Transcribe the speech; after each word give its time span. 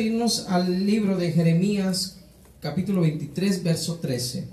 irnos 0.00 0.46
al 0.48 0.86
libro 0.86 1.16
de 1.16 1.32
Jeremías, 1.32 2.16
capítulo 2.60 3.02
23, 3.02 3.62
verso 3.62 3.96
13. 3.96 4.48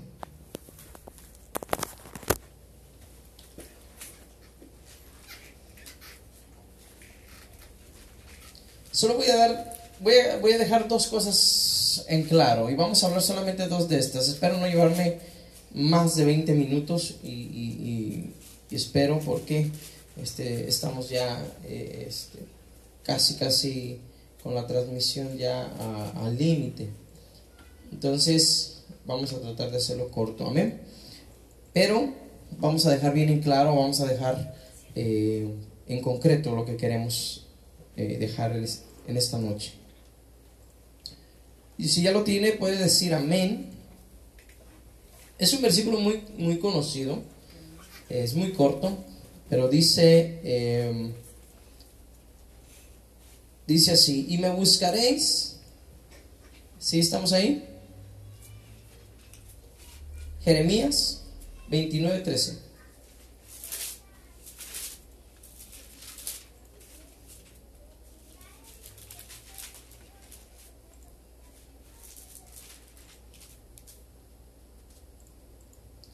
Solo 8.90 9.14
voy 9.14 9.26
a 9.26 9.36
dar, 9.36 9.76
voy 10.00 10.14
a, 10.14 10.38
voy 10.38 10.52
a 10.52 10.58
dejar 10.58 10.88
dos 10.88 11.06
cosas 11.06 12.04
en 12.08 12.22
claro 12.24 12.70
y 12.70 12.74
vamos 12.74 13.02
a 13.02 13.08
hablar 13.08 13.22
solamente 13.22 13.68
dos 13.68 13.88
de 13.88 13.98
estas. 13.98 14.28
Espero 14.28 14.56
no 14.58 14.66
llevarme 14.66 15.18
más 15.74 16.16
de 16.16 16.24
20 16.24 16.52
minutos 16.54 17.16
y 17.22 18.30
espero 18.70 19.20
porque 19.20 19.70
este, 20.22 20.68
estamos 20.68 21.08
ya 21.10 21.44
eh, 21.64 22.06
este, 22.08 22.38
casi 23.02 23.34
casi 23.34 24.00
con 24.46 24.54
la 24.54 24.64
transmisión 24.68 25.36
ya 25.36 25.66
al 26.22 26.38
límite. 26.38 26.88
Entonces 27.90 28.84
vamos 29.04 29.32
a 29.32 29.40
tratar 29.40 29.72
de 29.72 29.78
hacerlo 29.78 30.08
corto, 30.08 30.46
amén. 30.46 30.82
Pero 31.72 32.12
vamos 32.60 32.86
a 32.86 32.92
dejar 32.92 33.12
bien 33.12 33.28
en 33.28 33.40
claro, 33.40 33.74
vamos 33.74 34.00
a 34.00 34.06
dejar 34.06 34.54
eh, 34.94 35.52
en 35.88 36.00
concreto 36.00 36.54
lo 36.54 36.64
que 36.64 36.76
queremos 36.76 37.48
eh, 37.96 38.18
dejar 38.20 38.52
en 38.52 38.62
es- 38.62 38.84
en 39.08 39.16
esta 39.16 39.38
noche. 39.38 39.72
Y 41.76 41.88
si 41.88 42.02
ya 42.02 42.12
lo 42.12 42.22
tiene, 42.22 42.52
puede 42.52 42.76
decir 42.78 43.14
amén. 43.14 43.70
Es 45.40 45.52
un 45.54 45.62
versículo 45.62 45.98
muy, 45.98 46.22
muy 46.38 46.60
conocido, 46.60 47.18
es 48.08 48.34
muy 48.34 48.52
corto, 48.52 48.96
pero 49.50 49.66
dice, 49.68 50.38
eh, 50.44 51.12
dice 53.66 53.92
así, 53.92 54.26
y 54.28 54.38
me 54.38 54.50
buscaréis, 54.50 55.56
¿sí 56.78 57.00
estamos 57.00 57.32
ahí? 57.32 57.64
Jeremías 60.42 61.22
29, 61.68 62.20
13. 62.20 62.58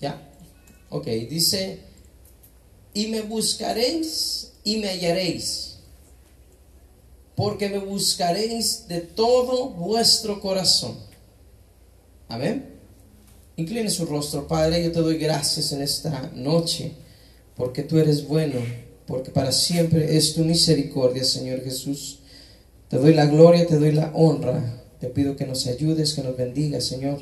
¿Ya? 0.00 0.20
Ok, 0.88 1.06
dice, 1.06 1.80
y 2.94 3.08
me 3.08 3.20
buscaréis 3.20 4.52
y 4.64 4.78
me 4.78 4.88
hallaréis, 4.88 5.71
porque 7.42 7.68
me 7.68 7.78
buscaréis 7.78 8.86
de 8.86 9.00
todo 9.00 9.70
vuestro 9.70 10.40
corazón. 10.40 10.94
Amén. 12.28 12.76
Incline 13.56 13.90
su 13.90 14.06
rostro, 14.06 14.46
Padre, 14.46 14.84
yo 14.84 14.92
te 14.92 15.00
doy 15.00 15.18
gracias 15.18 15.72
en 15.72 15.82
esta 15.82 16.30
noche, 16.36 16.92
porque 17.56 17.82
tú 17.82 17.98
eres 17.98 18.28
bueno, 18.28 18.60
porque 19.08 19.32
para 19.32 19.50
siempre 19.50 20.16
es 20.16 20.34
tu 20.34 20.44
misericordia, 20.44 21.24
Señor 21.24 21.64
Jesús. 21.64 22.20
Te 22.86 22.98
doy 22.98 23.12
la 23.12 23.26
gloria, 23.26 23.66
te 23.66 23.77
doy 23.77 23.90
la 23.90 24.12
honra. 24.14 24.80
Te 25.00 25.08
pido 25.08 25.34
que 25.34 25.44
nos 25.44 25.66
ayudes, 25.66 26.14
que 26.14 26.22
nos 26.22 26.36
bendigas, 26.36 26.84
Señor. 26.84 27.18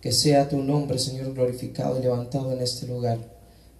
Que 0.00 0.10
sea 0.10 0.48
tu 0.48 0.64
nombre, 0.64 0.98
Señor, 0.98 1.32
glorificado 1.32 2.00
y 2.00 2.02
levantado 2.02 2.52
en 2.52 2.60
este 2.60 2.88
lugar. 2.88 3.20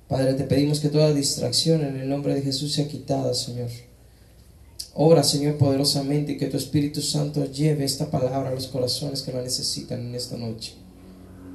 Padre, 0.07 0.35
te 0.35 0.45
pedimos 0.45 0.79
que 0.79 0.89
toda 0.89 1.13
distracción 1.13 1.83
en 1.83 1.97
el 1.97 2.09
nombre 2.09 2.33
de 2.33 2.43
Jesús 2.43 2.75
sea 2.75 2.87
quitada, 2.87 3.35
Señor. 3.35 3.71
Obra, 4.97 5.25
Señor, 5.25 5.57
poderosamente 5.59 6.37
que 6.37 6.47
tu 6.47 6.57
Espíritu 6.57 7.03
Santo 7.03 7.45
lleve 7.51 7.85
esta 7.85 8.11
palabra 8.11 8.51
a 8.51 8.55
los 8.55 8.69
corazones 8.69 9.23
que 9.23 9.33
la 9.33 9.43
necesitan 9.43 10.01
en 10.01 10.15
esta 10.15 10.37
noche. 10.37 10.75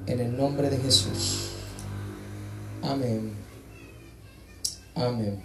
En 0.08 0.20
el 0.20 0.36
nombre 0.36 0.70
de 0.70 0.78
Jesús. 0.78 1.50
Amén. 2.82 3.32
Amén. 4.96 5.42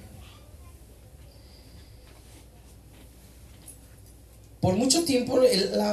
Por 4.60 4.76
mucho 4.76 5.04
tiempo 5.04 5.38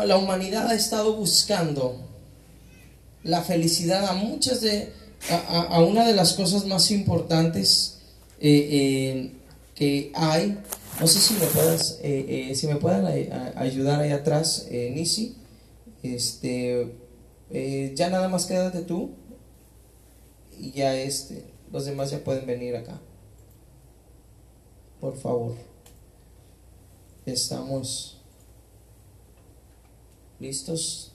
la, 0.06 0.18
humanidad 0.18 0.68
ha 0.68 0.76
estado 0.76 1.14
buscando 1.16 1.98
la 3.24 3.42
felicidad 3.44 4.06
a 4.08 4.14
muchas 4.14 4.62
de 4.62 4.94
a- 5.30 5.68
a 5.76 5.82
una 5.82 6.08
de 6.08 6.14
las 6.14 6.34
cosas 6.34 6.66
más 6.66 6.90
importantes 6.90 7.98
eh, 8.40 8.70
eh, 8.72 9.32
que 9.76 10.12
hay 10.16 10.58
no 11.02 11.08
sé 11.08 11.20
si 11.20 11.34
me 11.34 11.48
puedas 11.48 12.00
eh, 12.04 12.50
eh, 12.52 12.56
si 12.56 12.68
me 12.68 12.76
puedan 12.76 13.06
a- 13.06 13.60
ayudar 13.60 14.00
ahí 14.00 14.12
atrás 14.12 14.68
eh, 14.70 14.92
Nisi. 14.96 15.36
Este 16.04 16.96
eh, 17.50 17.94
ya 17.96 18.10
nada 18.10 18.30
más 18.30 18.46
quédate 18.46 18.82
tú 18.84 19.12
y 20.58 20.72
ya 20.72 20.96
este 20.96 21.44
los 21.72 21.86
demás 21.86 22.12
ya 22.12 22.24
pueden 22.24 22.46
venir 22.46 22.76
acá. 22.76 23.00
Por 25.00 25.18
favor. 25.18 25.56
Estamos 27.26 28.18
listos 30.40 31.11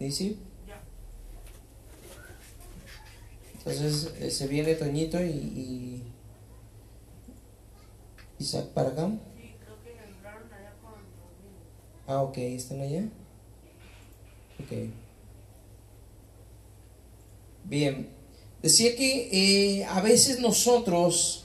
Nisi 0.00 0.36
Entonces 3.58 4.14
eh, 4.18 4.30
se 4.30 4.48
viene 4.48 4.74
Toñito 4.74 5.22
y, 5.22 5.28
y 5.28 6.02
Isaac 8.38 8.68
para 8.68 8.88
acá. 8.88 9.10
Sí, 9.36 9.54
creo 9.62 9.82
que 9.84 9.90
entraron 9.90 10.50
allá 10.50 10.72
con. 10.80 10.94
Ah, 12.06 12.22
ok, 12.22 12.38
¿están 12.38 12.80
allá? 12.80 13.04
Ok. 14.60 14.90
Bien. 17.64 18.08
Decía 18.62 18.96
que 18.96 19.28
eh, 19.30 19.84
a 19.84 20.00
veces 20.00 20.40
nosotros 20.40 21.44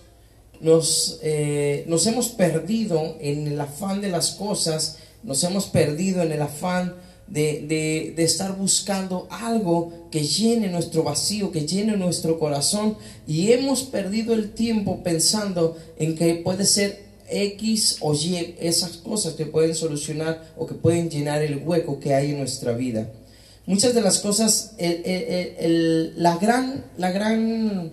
nos, 0.62 1.20
eh, 1.22 1.84
nos 1.88 2.08
hemos 2.08 2.30
perdido 2.30 3.18
en 3.20 3.48
el 3.48 3.60
afán 3.60 4.00
de 4.00 4.10
las 4.10 4.32
cosas, 4.32 5.00
nos 5.24 5.44
hemos 5.44 5.68
perdido 5.68 6.22
en 6.24 6.32
el 6.32 6.42
afán 6.42 6.96
de, 7.28 7.66
de- 7.68 8.14
de 8.16 8.24
estar 8.24 8.56
buscando 8.56 9.28
algo 9.32 10.08
que 10.12 10.24
llene 10.24 10.68
nuestro 10.70 11.04
vacío, 11.04 11.52
que 11.52 11.66
llene 11.66 11.98
nuestro 11.98 12.38
corazón 12.40 12.98
y 13.28 13.52
hemos 13.52 13.84
perdido 13.84 14.34
el 14.34 14.52
tiempo 14.52 15.02
pensando 15.04 15.76
en 15.98 16.16
que 16.16 16.36
puede 16.36 16.66
ser 16.66 17.04
X 17.28 17.98
o 18.02 18.14
Y, 18.14 18.56
esas 18.60 18.92
cosas 18.98 19.34
que 19.34 19.46
pueden 19.48 19.74
solucionar 19.74 20.54
o 20.56 20.68
que 20.68 20.76
pueden 20.76 21.10
llenar 21.10 21.42
el 21.42 21.58
hueco 21.58 22.00
que 22.00 22.14
hay 22.14 22.32
en 22.32 22.38
nuestra 22.38 22.74
vida. 22.74 23.10
Muchas 23.66 23.96
de 23.96 24.02
las 24.02 24.20
cosas, 24.20 24.74
el- 24.78 25.02
el- 25.06 25.56
el- 25.58 26.14
la 26.18 26.38
gran, 26.38 26.86
la 26.98 27.12
gran 27.12 27.92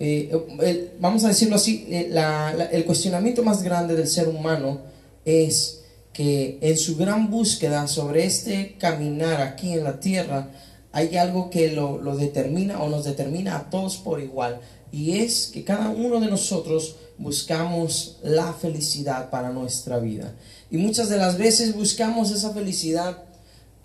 eh, 0.00 0.90
vamos 0.98 1.22
a 1.24 1.28
decirlo 1.28 1.54
así, 1.56 1.86
eh, 1.88 2.08
la- 2.10 2.68
el 2.72 2.84
cuestionamiento 2.84 3.44
más 3.44 3.62
grande 3.62 3.94
del 3.94 4.08
ser 4.08 4.28
humano 4.28 4.80
es 5.24 5.82
que 6.14 6.58
en 6.62 6.78
su 6.78 6.96
gran 6.96 7.30
búsqueda 7.30 7.86
sobre 7.88 8.24
este 8.24 8.76
caminar 8.78 9.42
aquí 9.42 9.72
en 9.72 9.84
la 9.84 10.00
tierra, 10.00 10.48
hay 10.92 11.16
algo 11.18 11.50
que 11.50 11.72
lo, 11.72 11.98
lo 12.00 12.16
determina 12.16 12.80
o 12.82 12.88
nos 12.88 13.04
determina 13.04 13.56
a 13.56 13.68
todos 13.68 13.96
por 13.98 14.20
igual, 14.22 14.60
y 14.92 15.18
es 15.18 15.50
que 15.52 15.64
cada 15.64 15.90
uno 15.90 16.20
de 16.20 16.28
nosotros 16.28 16.96
buscamos 17.18 18.18
la 18.22 18.52
felicidad 18.52 19.28
para 19.28 19.50
nuestra 19.50 19.98
vida. 19.98 20.32
Y 20.70 20.76
muchas 20.78 21.08
de 21.08 21.16
las 21.16 21.36
veces 21.36 21.74
buscamos 21.74 22.30
esa 22.30 22.50
felicidad 22.54 23.24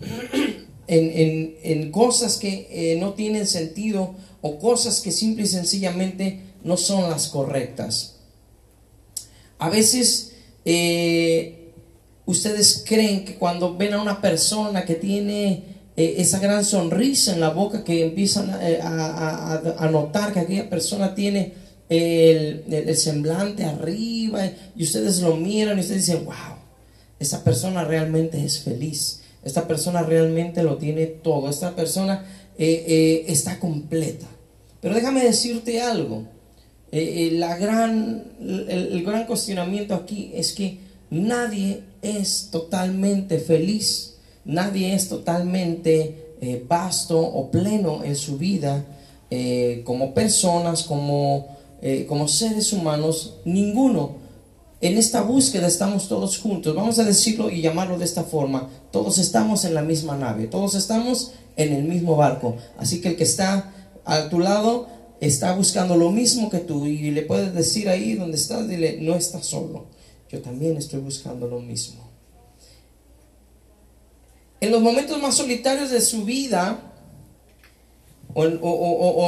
en, 0.00 1.10
en- 1.10 1.56
en 1.62 1.90
cosas 1.92 2.36
que 2.36 2.68
eh, 2.70 2.96
no 3.00 3.14
tienen 3.14 3.46
sentido 3.46 4.14
o 4.40 4.58
cosas 4.58 5.00
que 5.00 5.10
simple 5.12 5.44
y 5.44 5.48
sencillamente 5.48 6.40
no 6.64 6.76
son 6.76 7.10
las 7.10 7.28
correctas. 7.28 8.16
A 9.58 9.68
veces 9.68 10.32
eh, 10.64 11.59
ustedes 12.30 12.84
creen 12.86 13.24
que 13.24 13.34
cuando 13.36 13.76
ven 13.76 13.94
a 13.94 14.02
una 14.02 14.20
persona 14.20 14.84
que 14.84 14.94
tiene 14.94 15.62
eh, 15.96 16.14
esa 16.18 16.38
gran 16.38 16.64
sonrisa 16.64 17.34
en 17.34 17.40
la 17.40 17.50
boca, 17.50 17.84
que 17.84 18.04
empiezan 18.04 18.50
a, 18.50 18.60
eh, 18.66 19.90
notar 19.90 20.32
que 20.32 20.40
aquella 20.40 20.68
persona 20.70 21.14
tiene 21.14 21.52
el, 21.88 22.64
el- 22.70 22.96
semblante 22.96 23.64
arriba 23.64 24.42
y 24.76 24.82
ustedes 24.84 25.20
lo 25.20 25.36
miran 25.36 25.76
y 25.76 25.80
ustedes 25.80 26.06
dicen, 26.06 26.24
wow, 26.24 26.34
esa 27.18 27.42
persona 27.44 27.84
realmente 27.84 28.42
es 28.44 28.60
feliz. 28.60 29.20
Esta 29.42 29.66
persona 29.66 30.02
realmente 30.02 30.62
lo 30.62 30.76
tiene 30.76 31.06
todo. 31.06 31.48
Esta 31.50 31.74
persona 31.74 32.24
eh, 32.58 32.84
eh, 32.86 33.24
está 33.28 33.58
completa. 33.58 34.26
Pero 34.80 34.94
déjame 34.94 35.24
decirte 35.24 35.80
algo. 35.80 36.24
Eh, 36.92 37.28
eh, 37.28 37.38
la 37.38 37.56
gran, 37.56 38.24
el 38.40 39.02
gran 39.04 39.26
cuestionamiento 39.26 39.94
aquí 39.94 40.30
es 40.34 40.52
que 40.52 40.78
nadie 41.10 41.82
es 42.02 42.48
totalmente 42.50 43.38
feliz. 43.38 44.14
Nadie 44.44 44.94
es 44.94 45.08
totalmente 45.08 46.34
eh, 46.40 46.64
vasto 46.66 47.20
o 47.20 47.50
pleno 47.50 48.02
en 48.04 48.16
su 48.16 48.38
vida 48.38 48.84
eh, 49.30 49.82
como 49.84 50.14
personas, 50.14 50.82
como, 50.82 51.56
eh, 51.82 52.06
como 52.08 52.26
seres 52.26 52.72
humanos, 52.72 53.36
ninguno. 53.44 54.16
En 54.80 54.96
esta 54.96 55.20
búsqueda 55.20 55.68
estamos 55.68 56.08
todos 56.08 56.38
juntos, 56.38 56.74
vamos 56.74 56.98
a 56.98 57.04
decirlo 57.04 57.50
y 57.50 57.60
llamarlo 57.60 57.98
de 57.98 58.06
esta 58.06 58.24
forma, 58.24 58.70
todos 58.90 59.18
estamos 59.18 59.66
en 59.66 59.74
la 59.74 59.82
misma 59.82 60.16
nave, 60.16 60.46
todos 60.46 60.74
estamos 60.74 61.32
en 61.56 61.74
el 61.74 61.84
mismo 61.84 62.16
barco, 62.16 62.56
así 62.78 63.02
que 63.02 63.08
el 63.08 63.16
que 63.16 63.24
está 63.24 63.74
a 64.06 64.30
tu 64.30 64.38
lado 64.38 64.88
está 65.20 65.54
buscando 65.54 65.96
lo 65.96 66.10
mismo 66.10 66.48
que 66.48 66.60
tú 66.60 66.86
y 66.86 67.10
le 67.10 67.22
puedes 67.22 67.54
decir 67.54 67.90
ahí 67.90 68.14
donde 68.14 68.38
estás, 68.38 68.66
dile, 68.66 68.98
no 69.02 69.14
estás 69.16 69.44
solo, 69.44 69.84
yo 70.30 70.40
también 70.40 70.76
estoy 70.76 71.00
buscando 71.00 71.46
lo 71.46 71.60
mismo. 71.60 72.08
En 74.60 74.70
los 74.70 74.80
momentos 74.80 75.20
más 75.20 75.36
solitarios 75.36 75.90
de 75.90 76.00
su 76.00 76.24
vida, 76.24 76.92
o 78.32 78.44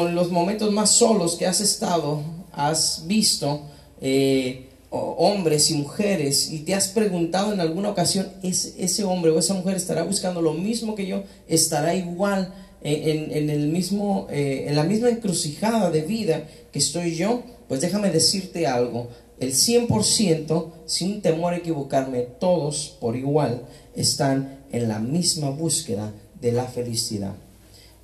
en, 0.06 0.14
los 0.14 0.30
momentos 0.30 0.70
más 0.70 0.90
solos 0.90 1.34
que 1.34 1.46
has 1.46 1.60
estado, 1.60 2.22
has 2.52 3.04
visto 3.06 3.62
eh, 4.00 4.68
hombres 4.90 5.70
y 5.70 5.74
mujeres 5.74 6.52
y 6.52 6.60
te 6.60 6.74
has 6.74 6.88
preguntado 6.88 7.52
en 7.52 7.60
alguna 7.60 7.88
ocasión, 7.88 8.28
¿es, 8.42 8.74
¿ese 8.78 9.02
hombre 9.04 9.32
o 9.32 9.38
esa 9.38 9.54
mujer 9.54 9.74
estará 9.76 10.04
buscando 10.04 10.40
lo 10.40 10.52
mismo 10.52 10.94
que 10.94 11.06
yo? 11.06 11.24
¿Estará 11.48 11.94
igual 11.94 12.54
en 12.82 13.48
el 13.48 13.68
mismo, 13.68 14.26
eh, 14.30 14.66
en 14.68 14.76
la 14.76 14.84
misma 14.84 15.08
encrucijada 15.08 15.90
de 15.90 16.02
vida 16.02 16.46
que 16.70 16.78
estoy 16.78 17.16
yo? 17.16 17.42
Pues 17.68 17.80
déjame 17.80 18.10
decirte 18.10 18.66
algo, 18.66 19.08
el 19.42 19.52
100%, 19.52 20.70
sin 20.86 21.22
temor 21.22 21.54
a 21.54 21.58
equivocarme, 21.58 22.22
todos 22.22 22.96
por 23.00 23.16
igual 23.16 23.62
están 23.94 24.60
en 24.72 24.88
la 24.88 24.98
misma 24.98 25.50
búsqueda 25.50 26.12
de 26.40 26.52
la 26.52 26.64
felicidad. 26.64 27.34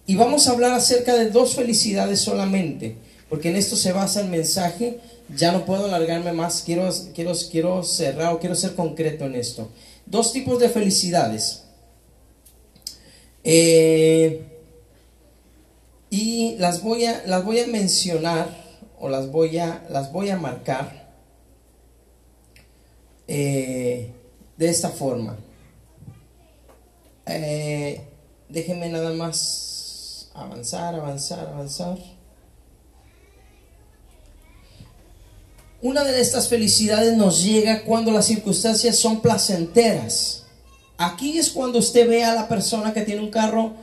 Y 0.06 0.16
vamos 0.16 0.48
a 0.48 0.52
hablar 0.52 0.72
acerca 0.72 1.14
de 1.14 1.30
dos 1.30 1.54
felicidades 1.54 2.20
solamente, 2.20 2.96
porque 3.28 3.50
en 3.50 3.56
esto 3.56 3.76
se 3.76 3.92
basa 3.92 4.20
el 4.20 4.28
mensaje. 4.28 5.00
Ya 5.36 5.52
no 5.52 5.66
puedo 5.66 5.84
alargarme 5.84 6.32
más, 6.32 6.62
quiero, 6.64 6.90
quiero, 7.14 7.32
quiero 7.50 7.82
cerrar 7.84 8.32
o 8.32 8.38
quiero 8.38 8.54
ser 8.54 8.74
concreto 8.74 9.26
en 9.26 9.34
esto. 9.34 9.68
Dos 10.06 10.32
tipos 10.32 10.58
de 10.58 10.70
felicidades. 10.70 11.64
Eh, 13.44 14.42
y 16.10 16.56
las 16.56 16.82
voy, 16.82 17.04
a, 17.04 17.22
las 17.26 17.44
voy 17.44 17.60
a 17.60 17.66
mencionar 17.66 18.48
o 18.98 19.08
las 19.08 19.30
voy 19.30 19.58
a, 19.58 19.86
las 19.90 20.10
voy 20.10 20.30
a 20.30 20.38
marcar 20.38 20.97
eh, 23.28 24.10
de 24.56 24.68
esta 24.68 24.88
forma. 24.90 25.36
Eh, 27.26 28.00
déjenme 28.48 28.88
nada 28.88 29.12
más 29.12 30.30
avanzar, 30.34 30.94
avanzar, 30.94 31.46
avanzar. 31.46 31.98
Una 35.80 36.02
de 36.02 36.20
estas 36.20 36.48
felicidades 36.48 37.16
nos 37.16 37.44
llega 37.44 37.84
cuando 37.84 38.10
las 38.10 38.26
circunstancias 38.26 38.96
son 38.96 39.20
placenteras. 39.20 40.44
Aquí 40.96 41.38
es 41.38 41.50
cuando 41.50 41.78
usted 41.78 42.08
ve 42.08 42.24
a 42.24 42.34
la 42.34 42.48
persona 42.48 42.92
que 42.92 43.02
tiene 43.02 43.20
un 43.20 43.30
carro, 43.30 43.74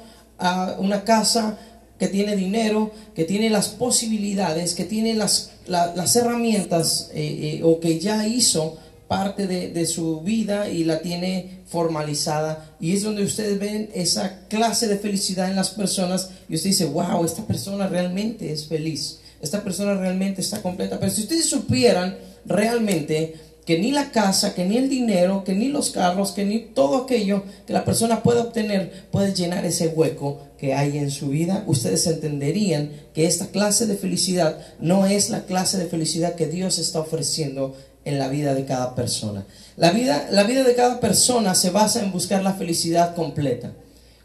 una 0.80 1.06
casa, 1.06 1.58
que 1.98 2.10
tiene 2.10 2.36
dinero, 2.36 2.92
que 3.16 3.24
tiene 3.24 3.50
las 3.50 3.70
posibilidades, 3.70 4.74
que 4.74 4.84
tiene 4.84 5.14
las, 5.14 5.52
la- 5.68 5.96
las 5.96 6.14
herramientas 6.18 7.10
eh, 7.14 7.60
eh, 7.60 7.62
o 7.64 7.80
que 7.80 8.00
ya 8.00 8.28
hizo 8.28 8.78
parte 9.08 9.48
de, 9.48 9.70
de 9.70 9.86
su 9.86 10.22
vida 10.22 10.70
y 10.70 10.84
la 10.84 11.00
tiene 11.00 11.62
formalizada. 11.68 12.76
Y 12.80 12.94
es 12.94 13.04
donde 13.04 13.24
ustedes 13.24 13.60
ven 13.60 13.90
esa 13.94 14.48
clase 14.48 14.88
de 14.88 14.98
felicidad 14.98 15.50
en 15.50 15.56
las 15.56 15.70
personas 15.70 16.30
y 16.50 16.56
usted 16.56 16.70
dice, 16.70 16.86
wow, 16.86 17.24
esta 17.24 17.46
persona 17.46 17.88
realmente 17.88 18.52
es 18.52 18.68
feliz. 18.68 19.20
Esta 19.42 19.64
persona 19.64 19.96
realmente 19.96 20.42
está 20.42 20.62
completa. 20.62 21.00
Pero 21.00 21.12
si 21.12 21.22
ustedes 21.22 21.46
supieran 21.46 22.18
realmente 22.46 23.36
que 23.66 23.80
ni 23.80 23.92
la 23.92 24.12
casa, 24.12 24.54
que 24.54 24.64
ni 24.64 24.78
el 24.78 24.90
dinero, 24.90 25.44
que 25.44 25.56
ni 25.56 25.70
los 25.70 25.90
carros, 25.90 26.32
que 26.32 26.46
ni 26.46 26.60
todo 26.60 26.98
aquello 26.98 27.44
que 27.66 27.74
la 27.74 27.84
persona 27.84 28.22
puede 28.22 28.40
obtener 28.40 29.08
puede 29.12 29.34
llenar 29.34 29.66
ese 29.66 29.88
hueco 29.88 30.40
que 30.58 30.74
hay 30.74 30.98
en 31.00 31.10
su 31.10 31.30
vida, 31.30 31.64
ustedes 31.66 32.06
entenderían 32.06 32.92
que 33.14 33.26
esta 33.26 33.48
clase 33.48 33.88
de 33.88 33.96
felicidad 33.96 34.60
no 34.80 35.06
es 35.08 35.30
la 35.30 35.46
clase 35.46 35.78
de 35.78 35.88
felicidad 35.88 36.36
que 36.36 36.48
Dios 36.48 36.78
está 36.78 37.00
ofreciendo 37.00 37.76
en 38.06 38.18
la 38.20 38.28
vida 38.30 38.54
de 38.54 38.66
cada 38.66 38.96
persona. 38.96 39.46
La 39.78 39.92
vida, 39.92 40.28
la 40.32 40.44
vida 40.44 40.64
de 40.64 40.76
cada 40.76 41.00
persona 41.00 41.54
se 41.56 41.70
basa 41.72 42.02
en 42.02 42.12
buscar 42.12 42.42
la 42.44 42.54
felicidad 42.54 43.14
completa. 43.16 43.74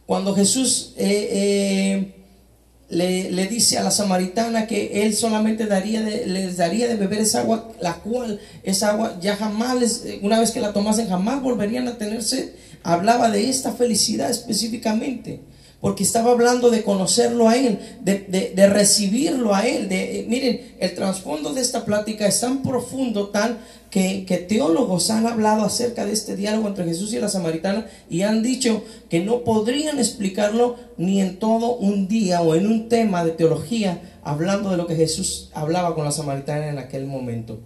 Cuando 0.07 0.35
Jesús 0.35 0.93
eh, 0.97 1.29
eh, 1.33 2.15
le, 2.91 3.31
le 3.31 3.47
dice 3.47 3.79
a 3.79 3.83
la 3.83 3.91
samaritana 3.91 4.67
que 4.67 5.03
él 5.05 5.15
solamente 5.15 5.65
les 5.65 6.57
daría 6.57 6.89
de 6.89 6.97
beber 6.97 7.21
esa 7.21 7.41
agua, 7.41 7.69
la 7.81 7.95
cual 7.95 8.41
esa 8.63 8.91
agua 8.91 9.17
ya 9.21 9.37
jamás, 9.37 9.77
les- 9.79 10.05
una 10.23 10.39
vez 10.41 10.51
que 10.51 10.61
la 10.61 10.73
tomasen, 10.73 11.09
jamás 11.09 11.43
volverían 11.43 11.87
a 11.89 11.99
tenerse. 11.99 12.55
Hablaba 12.83 13.31
de 13.31 13.49
esta 13.51 13.73
felicidad 13.73 14.31
específicamente, 14.31 15.41
porque 15.81 16.03
estaba 16.03 16.33
hablando 16.33 16.71
de 16.71 16.83
conocerlo 16.83 17.49
a 17.49 17.57
Él, 17.57 17.79
de, 18.03 18.53
de- 18.55 18.67
recibirlo 18.69 19.55
a 19.55 19.67
Él. 19.67 19.89
De, 19.89 20.21
eh, 20.21 20.27
miren, 20.29 20.75
el 20.79 20.95
trasfondo 20.95 21.55
de 21.55 21.63
esta 21.63 21.85
plática 21.85 22.27
es 22.27 22.41
tan 22.41 22.63
profundo, 22.63 23.29
tan 23.29 23.59
que, 23.91 24.25
que 24.27 24.37
teólogos 24.37 25.11
han 25.11 25.27
hablado 25.27 25.65
acerca 25.65 26.05
de 26.07 26.13
este 26.13 26.37
diálogo 26.37 26.69
entre 26.69 26.85
Jesús 26.85 27.13
y 27.13 27.19
la 27.19 27.29
samaritana 27.29 27.87
y 28.09 28.23
han 28.23 28.43
dicho 28.43 28.85
que 29.09 29.21
no 29.21 29.43
podrían 29.43 29.99
explicarlo 29.99 30.77
ni 30.97 31.21
en 31.21 31.39
todo 31.39 31.77
un 31.77 32.07
día 32.07 32.41
o 32.43 32.55
en 32.55 32.67
un 32.67 32.89
tema 32.89 33.25
de 33.25 33.33
teología 33.33 34.01
hablando 34.23 34.71
de 34.71 34.77
lo 34.77 34.87
que 34.87 34.95
Jesús 34.95 35.51
hablaba 35.55 35.95
con 35.95 36.05
la 36.05 36.13
samaritana 36.13 36.69
en 36.69 36.79
aquel 36.79 37.07
momento. 37.07 37.59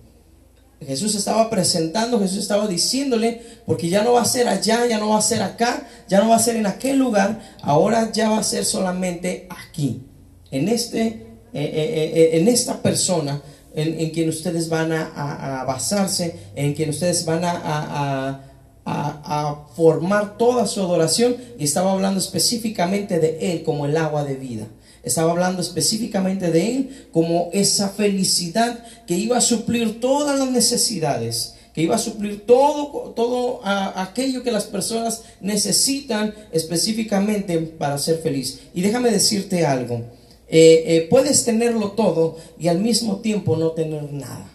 Jesús 0.87 1.15
estaba 1.15 1.51
presentando, 1.51 2.21
Jesús 2.21 2.39
estaba 2.39 2.67
diciéndole, 2.67 3.43
porque 3.67 3.89
ya 3.89 4.03
no 4.03 4.13
va 4.13 4.23
a 4.23 4.27
ser 4.27 4.49
allá, 4.49 4.87
ya 4.87 4.99
no 4.99 5.11
va 5.11 5.19
a 5.19 5.23
ser 5.23 5.43
acá, 5.43 5.87
ya 6.09 6.21
no 6.21 6.31
va 6.31 6.37
a 6.37 6.41
ser 6.41 6.57
en 6.57 6.67
aquel 6.67 6.99
lugar, 6.99 7.41
ahora 7.63 8.11
ya 8.13 8.31
va 8.31 8.39
a 8.39 8.43
ser 8.43 8.65
solamente 8.65 9.47
aquí, 9.51 10.03
en, 10.51 10.69
este, 10.69 11.07
eh, 11.07 11.25
eh, 11.53 12.13
eh, 12.15 12.31
en 12.39 12.49
esta 12.49 12.81
persona 12.83 13.43
en, 13.75 14.01
en 14.01 14.11
quien 14.11 14.29
ustedes 14.29 14.69
van 14.69 14.93
a, 14.93 15.65
basarse, 15.67 16.37
en 16.55 16.75
quien 16.75 16.91
ustedes 16.91 17.25
van 17.25 17.43
a 17.45 18.41
formar 19.75 20.39
toda 20.39 20.67
su 20.67 20.81
adoración, 20.81 21.37
y 21.59 21.65
estaba 21.65 21.93
hablando 21.93 22.21
específicamente 22.21 23.19
de 23.19 23.53
Él 23.53 23.63
como 23.63 23.87
el 23.87 23.97
agua 23.97 24.25
de 24.25 24.35
vida. 24.35 24.67
Estaba 25.05 25.33
hablando 25.33 25.61
específicamente 25.61 26.51
de 26.51 26.77
Él 26.77 27.07
como 27.13 27.51
esa 27.53 27.89
felicidad 27.89 28.85
que 29.07 29.15
iba 29.15 29.37
a 29.37 29.41
suplir 29.41 30.01
todas 30.01 30.39
las 30.39 30.51
necesidades, 30.51 31.55
que 31.75 31.83
iba 31.83 31.97
a 31.97 31.99
suplir 31.99 32.47
todo, 32.47 33.13
todo 33.17 33.61
aquello 33.65 34.43
que 34.43 34.53
las 34.53 34.65
personas 34.65 35.23
necesitan 35.41 36.35
específicamente 36.53 37.59
para 37.59 37.99
ser 37.99 38.19
feliz. 38.19 38.61
Y 38.73 38.81
déjame 38.81 39.11
decirte 39.11 39.67
algo, 39.67 40.03
eh, 40.49 40.85
eh, 40.87 41.07
puedes 41.11 41.45
tenerlo 41.45 41.93
todo 41.93 42.37
y 42.59 42.69
al 42.69 42.79
mismo 42.79 43.17
tiempo 43.17 43.57
no 43.57 43.73
tener 43.73 44.13
nada. 44.13 44.54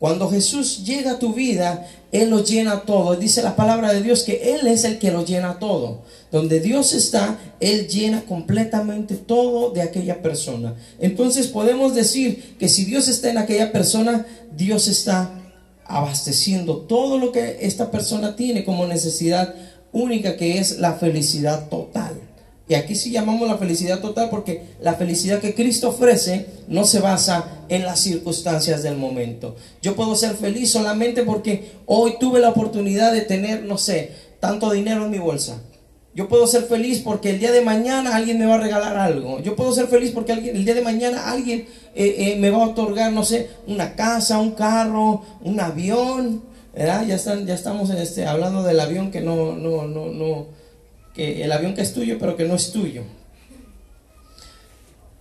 Cuando 0.00 0.30
Jesús 0.30 0.82
llega 0.86 1.12
a 1.12 1.18
tu 1.18 1.34
vida, 1.34 1.86
Él 2.10 2.30
lo 2.30 2.42
llena 2.42 2.80
todo. 2.86 3.16
Dice 3.16 3.42
la 3.42 3.54
palabra 3.54 3.92
de 3.92 4.02
Dios 4.02 4.22
que 4.22 4.54
Él 4.54 4.66
es 4.66 4.84
el 4.84 4.98
que 4.98 5.10
lo 5.10 5.26
llena 5.26 5.58
todo. 5.58 6.00
Donde 6.32 6.58
Dios 6.60 6.94
está, 6.94 7.38
Él 7.60 7.86
llena 7.86 8.22
completamente 8.22 9.14
todo 9.14 9.72
de 9.72 9.82
aquella 9.82 10.22
persona. 10.22 10.74
Entonces 11.00 11.48
podemos 11.48 11.94
decir 11.94 12.56
que 12.58 12.70
si 12.70 12.86
Dios 12.86 13.08
está 13.08 13.28
en 13.28 13.36
aquella 13.36 13.72
persona, 13.72 14.26
Dios 14.56 14.88
está 14.88 15.38
abasteciendo 15.84 16.78
todo 16.78 17.18
lo 17.18 17.30
que 17.30 17.58
esta 17.60 17.90
persona 17.90 18.36
tiene 18.36 18.64
como 18.64 18.86
necesidad 18.86 19.54
única 19.92 20.38
que 20.38 20.58
es 20.58 20.78
la 20.78 20.94
felicidad 20.94 21.68
total. 21.68 22.29
Y 22.70 22.76
aquí 22.76 22.94
sí 22.94 23.10
llamamos 23.10 23.48
la 23.48 23.58
felicidad 23.58 23.98
total 23.98 24.30
porque 24.30 24.62
la 24.80 24.94
felicidad 24.94 25.40
que 25.40 25.56
Cristo 25.56 25.88
ofrece 25.88 26.46
no 26.68 26.84
se 26.84 27.00
basa 27.00 27.64
en 27.68 27.84
las 27.84 27.98
circunstancias 27.98 28.84
del 28.84 28.96
momento. 28.96 29.56
Yo 29.82 29.96
puedo 29.96 30.14
ser 30.14 30.36
feliz 30.36 30.70
solamente 30.70 31.24
porque 31.24 31.72
hoy 31.86 32.14
tuve 32.20 32.38
la 32.38 32.50
oportunidad 32.50 33.12
de 33.12 33.22
tener, 33.22 33.64
no 33.64 33.76
sé, 33.76 34.12
tanto 34.38 34.70
dinero 34.70 35.06
en 35.06 35.10
mi 35.10 35.18
bolsa. 35.18 35.60
Yo 36.14 36.28
puedo 36.28 36.46
ser 36.46 36.62
feliz 36.62 37.00
porque 37.00 37.30
el 37.30 37.40
día 37.40 37.50
de 37.50 37.60
mañana 37.60 38.14
alguien 38.14 38.38
me 38.38 38.46
va 38.46 38.54
a 38.54 38.58
regalar 38.58 38.96
algo. 38.96 39.40
Yo 39.40 39.56
puedo 39.56 39.72
ser 39.72 39.88
feliz 39.88 40.12
porque 40.12 40.30
alguien, 40.30 40.54
el 40.54 40.64
día 40.64 40.74
de 40.76 40.82
mañana 40.82 41.28
alguien 41.28 41.66
eh, 41.96 42.14
eh, 42.18 42.36
me 42.38 42.50
va 42.50 42.58
a 42.58 42.68
otorgar, 42.68 43.10
no 43.10 43.24
sé, 43.24 43.50
una 43.66 43.96
casa, 43.96 44.38
un 44.38 44.52
carro, 44.52 45.22
un 45.42 45.58
avión. 45.58 46.42
¿verdad? 46.72 47.04
Ya, 47.04 47.16
están, 47.16 47.46
ya 47.48 47.54
estamos 47.54 47.90
este, 47.90 48.26
hablando 48.26 48.62
del 48.62 48.78
avión 48.78 49.10
que 49.10 49.20
no, 49.20 49.56
no, 49.56 49.88
no, 49.88 50.06
no, 50.06 50.59
que 51.14 51.42
el 51.42 51.52
avión 51.52 51.74
que 51.74 51.82
es 51.82 51.92
tuyo, 51.92 52.18
pero 52.18 52.36
que 52.36 52.44
no 52.44 52.54
es 52.54 52.72
tuyo. 52.72 53.04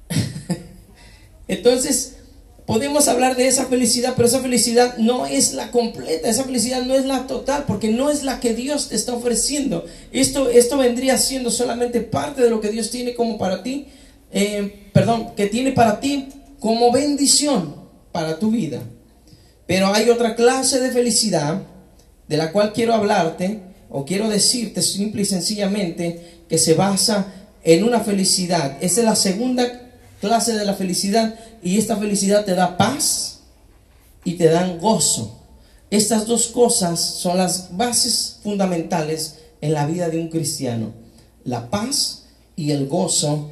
Entonces, 1.48 2.16
podemos 2.66 3.08
hablar 3.08 3.36
de 3.36 3.48
esa 3.48 3.66
felicidad, 3.66 4.14
pero 4.16 4.28
esa 4.28 4.42
felicidad 4.42 4.98
no 4.98 5.26
es 5.26 5.54
la 5.54 5.72
completa, 5.72 6.30
esa 6.30 6.44
felicidad 6.44 6.84
no 6.84 6.94
es 6.94 7.06
la 7.06 7.26
total, 7.26 7.64
porque 7.66 7.90
no 7.90 8.12
es 8.12 8.24
la 8.24 8.40
que 8.40 8.54
Dios 8.54 8.90
te 8.90 8.96
está 8.96 9.14
ofreciendo. 9.14 9.86
Esto, 10.12 10.50
esto 10.50 10.78
vendría 10.78 11.18
siendo 11.18 11.50
solamente 11.50 12.02
parte 12.02 12.44
de 12.44 12.50
lo 12.50 12.62
que 12.62 12.70
Dios 12.70 12.92
tiene 12.92 13.16
como 13.16 13.38
para 13.38 13.64
ti, 13.64 13.88
eh, 14.32 14.90
perdón, 14.94 15.34
que 15.36 15.48
tiene 15.48 15.72
para 15.72 16.00
ti 16.00 16.30
como 16.60 16.92
bendición 16.92 17.76
para 18.12 18.38
tu 18.38 18.52
vida. 18.52 18.82
Pero 19.66 19.94
hay 19.94 20.10
otra 20.10 20.36
clase 20.36 20.80
de 20.80 20.92
felicidad 20.92 21.64
de 22.28 22.38
la 22.38 22.52
cual 22.52 22.74
quiero 22.74 22.94
hablarte 22.94 23.69
o 23.90 24.06
quiero 24.06 24.30
decirte 24.30 24.82
simple 24.82 25.24
y 25.24 25.26
sencillamente 25.26 26.44
que 26.48 26.58
se 26.58 26.74
basa 26.74 27.34
en 27.64 27.84
una 27.84 28.02
felicidad. 28.02 28.78
Esa 28.82 29.02
es 29.02 29.06
la 29.06 29.16
segunda 29.16 29.90
clase 30.22 30.54
de 30.54 30.66
la 30.66 30.76
felicidad 30.76 31.36
y 31.64 31.78
esta 31.78 31.98
felicidad 31.98 32.46
te 32.46 32.56
da 32.56 32.78
paz 32.78 33.40
y 34.24 34.34
te 34.34 34.46
dan 34.50 34.80
gozo. 34.80 35.40
Estas 35.90 36.28
dos 36.28 36.48
cosas 36.48 37.00
son 37.00 37.38
las 37.38 37.76
bases 37.76 38.38
fundamentales 38.44 39.40
en 39.62 39.74
la 39.74 39.86
vida 39.86 40.10
de 40.10 40.20
un 40.20 40.30
cristiano. 40.30 40.94
La 41.44 41.70
paz 41.70 42.26
y 42.56 42.72
el 42.72 42.88
gozo 42.88 43.50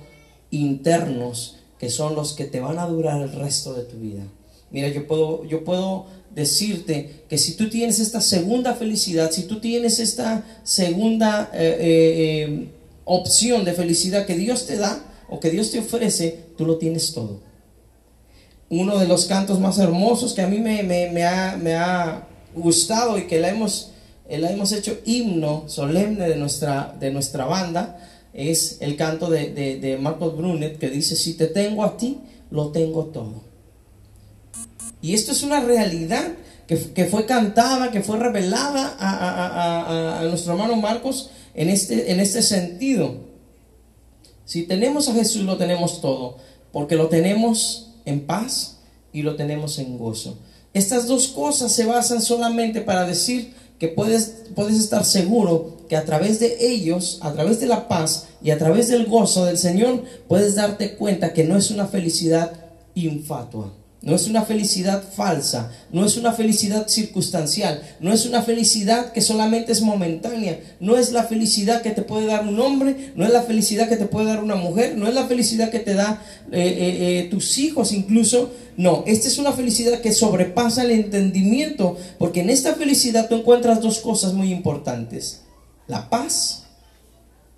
internos 0.51 1.55
que 1.79 1.89
son 1.89 2.15
los 2.15 2.33
que 2.33 2.45
te 2.45 2.59
van 2.59 2.79
a 2.79 2.87
durar 2.87 3.21
el 3.21 3.31
resto 3.31 3.73
de 3.73 3.83
tu 3.83 3.97
vida. 3.97 4.23
Mira, 4.71 4.89
yo 4.89 5.07
puedo, 5.07 5.45
yo 5.45 5.63
puedo 5.63 6.07
decirte 6.37 7.23
que 7.29 7.37
si 7.37 7.55
tú 7.55 7.69
tienes 7.69 7.99
esta 7.99 8.21
segunda 8.21 8.75
felicidad, 8.75 9.31
si 9.31 9.43
tú 9.43 9.59
tienes 9.59 9.99
esta 9.99 10.43
segunda 10.63 11.49
eh, 11.53 11.77
eh, 11.79 12.43
eh, 12.43 12.67
opción 13.05 13.65
de 13.65 13.73
felicidad 13.73 14.27
que 14.27 14.35
Dios 14.35 14.67
te 14.67 14.77
da 14.77 15.03
o 15.29 15.39
que 15.39 15.49
Dios 15.49 15.71
te 15.71 15.79
ofrece, 15.79 16.39
tú 16.55 16.65
lo 16.65 16.77
tienes 16.77 17.13
todo. 17.13 17.39
Uno 18.69 18.99
de 18.99 19.07
los 19.07 19.25
cantos 19.25 19.59
más 19.59 19.79
hermosos 19.79 20.33
que 20.33 20.41
a 20.41 20.47
mí 20.47 20.59
me, 20.59 20.83
me, 20.83 21.23
ha, 21.23 22.27
gustado 22.53 23.17
y 23.17 23.27
que 23.27 23.39
la 23.39 23.49
hemos, 23.49 23.91
la 24.29 24.51
hemos 24.51 24.71
hecho 24.71 24.97
himno 25.05 25.63
solemne 25.67 26.27
de 26.27 26.35
nuestra, 26.35 26.95
de 26.99 27.11
nuestra 27.11 27.45
banda 27.45 27.99
es 28.33 28.77
el 28.81 28.95
canto 28.95 29.29
de, 29.29 29.49
de 29.53 29.97
Marcos 29.97 30.37
Brunet 30.37 30.77
que 30.77 30.89
dice, 30.89 31.15
si 31.15 31.35
te 31.35 31.47
tengo 31.47 31.83
a 31.83 31.97
ti, 31.97 32.19
lo 32.51 32.69
tengo 32.69 33.05
todo. 33.05 33.46
Y 35.01 35.13
esto 35.13 35.31
es 35.31 35.43
una 35.43 35.59
realidad 35.59 36.33
que, 36.67 37.05
fue 37.05 37.25
cantada, 37.25 37.91
que 37.91 38.01
fue 38.01 38.19
revelada 38.19 38.95
a, 38.99 40.21
nuestro 40.23 40.53
hermano 40.53 40.75
Marcos 40.75 41.29
en 41.53 41.69
este, 41.69 42.11
en 42.11 42.19
este 42.19 42.41
sentido. 42.41 43.15
Si 44.45 44.63
tenemos 44.63 45.07
a 45.07 45.13
Jesús, 45.13 45.43
lo 45.43 45.57
tenemos 45.57 46.01
todo, 46.01 46.37
porque 46.71 46.95
lo 46.95 47.07
tenemos 47.07 47.93
en 48.05 48.25
paz 48.25 48.77
y 49.13 49.21
lo 49.21 49.35
tenemos 49.35 49.79
en 49.79 49.97
gozo. 49.97 50.37
Estas 50.73 51.07
dos 51.07 51.29
cosas 51.29 51.71
se 51.71 51.85
basan 51.85 52.21
solamente 52.21 52.81
para 52.81 53.05
decir 53.05 53.53
que 53.79 53.87
puedes, 53.87 54.43
puedes 54.55 54.77
estar 54.77 55.05
seguro 55.05 55.77
que 55.87 55.95
a 55.95 56.05
través 56.05 56.39
de 56.39 56.57
ellos, 56.67 57.19
a 57.21 57.31
través 57.33 57.59
de 57.59 57.67
la 57.67 57.87
paz 57.87 58.27
y 58.43 58.51
a 58.51 58.57
través 58.57 58.89
del 58.89 59.05
gozo 59.05 59.45
del 59.45 59.57
Señor, 59.57 60.03
puedes 60.27 60.55
darte 60.55 60.95
cuenta 60.95 61.33
que 61.33 61.45
no 61.45 61.57
es 61.57 61.71
una 61.71 61.87
felicidad 61.87 62.51
infatua. 62.95 63.73
No 64.07 64.15
es 64.15 64.25
una 64.25 64.43
felicidad 64.43 65.03
falsa, 65.03 65.69
no 65.91 66.05
es 66.05 66.15
una 66.15 66.31
felicidad 66.31 66.87
circunstancial, 66.87 67.81
no 67.99 68.13
es 68.13 68.25
una 68.25 68.41
felicidad 68.41 69.11
que 69.11 69.19
solamente 69.19 69.73
es 69.73 69.81
momentánea, 69.81 70.61
no 70.79 70.95
es 70.95 71.11
la 71.11 71.25
felicidad 71.25 71.81
que 71.81 71.91
te 71.91 72.03
puede 72.03 72.27
dar 72.27 72.47
un 72.47 72.57
hombre, 72.61 73.11
no 73.17 73.25
es 73.25 73.33
la 73.33 73.43
felicidad 73.43 73.89
que 73.89 73.97
te 73.97 74.05
puede 74.05 74.27
dar 74.27 74.41
una 74.41 74.55
mujer, 74.55 74.97
no 74.97 75.09
es 75.09 75.13
la 75.13 75.25
felicidad 75.25 75.71
que 75.71 75.79
te 75.79 75.93
da 75.93 76.21
eh, 76.53 76.61
eh, 76.61 77.19
eh, 77.19 77.27
tus 77.29 77.57
hijos 77.57 77.91
incluso, 77.91 78.51
no, 78.77 79.03
esta 79.07 79.27
es 79.27 79.39
una 79.39 79.51
felicidad 79.51 79.99
que 79.99 80.13
sobrepasa 80.13 80.85
el 80.85 80.91
entendimiento, 80.91 81.97
porque 82.17 82.39
en 82.39 82.49
esta 82.49 82.75
felicidad 82.75 83.27
tú 83.27 83.35
encuentras 83.35 83.81
dos 83.81 83.99
cosas 83.99 84.31
muy 84.31 84.53
importantes, 84.53 85.41
la 85.85 86.09
paz 86.09 86.63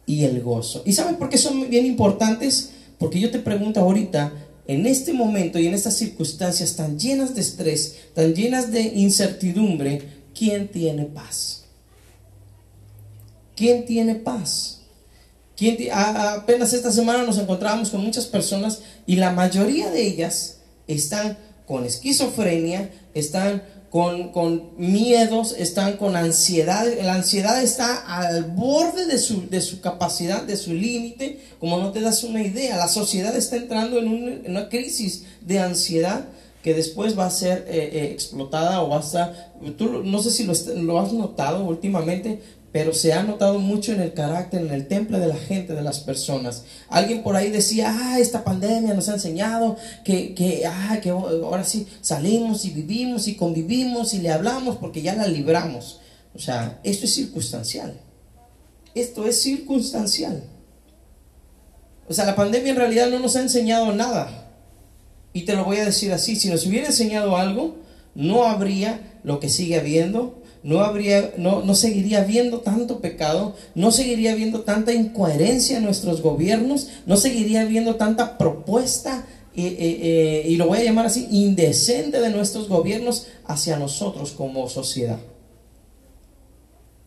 y 0.08 0.24
el 0.24 0.42
gozo. 0.42 0.82
¿Y 0.84 0.94
sabes 0.94 1.16
por 1.16 1.30
qué 1.30 1.38
son 1.38 1.70
bien 1.70 1.86
importantes? 1.86 2.72
Porque 2.98 3.20
yo 3.20 3.30
te 3.30 3.38
pregunto 3.38 3.80
ahorita, 3.82 4.34
en 4.70 4.86
este 4.86 5.14
momento 5.14 5.58
y 5.58 5.66
en 5.66 5.74
estas 5.74 5.98
circunstancias 5.98 6.76
tan 6.76 7.00
llenas 7.00 7.34
de 7.34 7.42
estrés, 7.42 7.96
tan 8.14 8.36
llenas 8.36 8.72
de 8.72 8.82
incertidumbre, 8.82 10.04
¿quién 10.38 10.68
tiene 10.68 11.06
paz? 11.06 11.64
¿Quién 13.56 13.88
tiene 13.88 14.14
paz? 14.14 14.82
¿Quién 15.58 15.76
apenas 15.92 16.72
esta 16.74 16.92
semana 16.92 17.24
nos 17.24 17.40
encontrábamos 17.40 17.90
con 17.90 18.04
muchas 18.04 18.28
personas 18.28 18.82
y 19.08 19.16
la 19.16 19.32
mayoría 19.32 19.90
de 19.90 20.06
ellas 20.06 20.60
están 20.86 21.36
con 21.66 21.84
esquizofrenia, 21.84 22.92
están 23.16 23.64
con, 23.90 24.70
miedos, 24.78 25.56
están 25.58 25.98
con 25.98 26.16
ansiedad. 26.16 26.86
La 27.02 27.16
ansiedad 27.16 27.62
está 27.62 27.98
al 28.06 28.44
borde 28.44 29.06
de 29.06 29.18
su, 29.18 29.50
de 29.50 29.62
su 29.62 29.82
capacidad, 29.82 30.44
de 30.44 30.58
su 30.58 30.74
límite, 30.74 31.40
como 31.60 31.78
no 31.78 31.92
te 31.92 32.02
das 32.02 32.24
una 32.24 32.44
idea. 32.44 32.78
La 32.78 32.88
sociedad 32.88 33.36
está 33.36 33.56
entrando 33.56 34.00
en, 34.00 34.44
una 34.48 34.70
crisis 34.70 35.26
de 35.42 35.60
ansiedad 35.60 36.26
que 36.64 36.74
después 36.74 37.18
va 37.18 37.26
a 37.26 37.32
ser 37.32 37.66
eh, 37.70 37.90
eh, 37.94 38.12
explotada 38.12 38.82
o 38.82 38.90
va 38.90 38.98
a 38.98 39.02
estar, 39.02 39.54
tú 39.78 40.04
no 40.04 40.22
sé 40.22 40.30
si 40.30 40.44
lo, 40.44 40.54
lo 40.76 41.00
has 41.00 41.14
notado 41.14 41.64
últimamente, 41.64 42.42
pero 42.72 42.94
se 42.94 43.14
ha 43.14 43.24
notado 43.24 43.58
mucho 43.60 43.94
en 43.94 44.02
el 44.02 44.14
carácter, 44.14 44.62
en 44.62 44.72
el 44.72 44.88
temple 44.88 45.20
de 45.20 45.28
la 45.28 45.36
gente, 45.36 45.74
de 45.74 45.82
las 45.82 46.00
personas. 46.00 46.66
Alguien 46.88 47.24
por 47.24 47.36
ahí 47.36 47.50
decía, 47.50 47.96
ah, 47.98 48.20
esta 48.20 48.44
pandemia 48.44 48.94
nos 48.94 49.10
ha 49.10 49.14
enseñado 49.14 49.76
que, 50.06 50.36
que, 50.36 50.66
ah, 50.68 51.00
que 51.02 51.10
ahora 51.10 51.64
sí 51.64 51.88
salimos 52.02 52.66
y 52.66 52.70
vivimos 52.70 53.28
y 53.28 53.36
convivimos 53.36 54.14
y 54.14 54.20
le 54.20 54.30
hablamos 54.30 54.78
porque 54.78 55.02
ya 55.02 55.16
la 55.16 55.28
libramos. 55.28 56.00
O 56.36 56.40
sea, 56.40 56.80
esto 56.84 57.06
es 57.06 57.14
circunstancial. 57.16 58.00
Esto 58.94 59.26
es 59.26 59.42
circunstancial. 59.42 60.44
O 62.08 62.14
sea, 62.14 62.26
la 62.26 62.36
pandemia 62.36 62.72
en 62.72 62.78
realidad 62.78 63.10
no 63.10 63.20
nos 63.20 63.36
ha 63.36 63.42
enseñado 63.42 63.94
nada. 63.94 64.52
Y 65.34 65.44
te 65.44 65.54
lo 65.54 65.64
voy 65.66 65.78
a 65.78 65.86
decir 65.86 66.12
así, 66.12 66.36
si 66.36 66.50
nos 66.50 66.66
hubiera 66.66 66.88
enseñado 66.88 67.36
algo, 67.36 67.78
no 68.14 68.44
habría 68.44 69.20
lo 69.24 69.40
que 69.40 69.50
sigue 69.50 69.78
habiendo 69.80 70.39
no 70.62 70.82
habría, 70.82 71.34
no, 71.38 71.64
no 71.64 71.74
seguiría 71.74 72.22
habiendo 72.22 72.60
tanto 72.60 73.00
pecado, 73.00 73.56
no 73.76 73.92
seguiría 73.92 74.34
habiendo 74.34 74.62
tanta 74.62 74.94
incoherencia 74.94 75.78
en 75.78 75.86
nuestros 75.86 76.22
gobiernos, 76.22 76.90
no 77.06 77.18
seguiría 77.18 77.62
habiendo 77.62 77.96
tanta 77.96 78.38
propuesta, 78.38 79.26
eh, 79.56 79.66
eh, 79.68 80.00
eh, 80.02 80.50
y 80.50 80.58
lo 80.58 80.68
voy 80.68 80.80
a 80.80 80.84
llamar 80.84 81.06
así, 81.06 81.28
indecente 81.32 82.20
de 82.20 82.30
nuestros 82.30 82.68
gobiernos 82.68 83.28
hacia 83.46 83.78
nosotros 83.78 84.32
como 84.32 84.68
sociedad. 84.70 85.20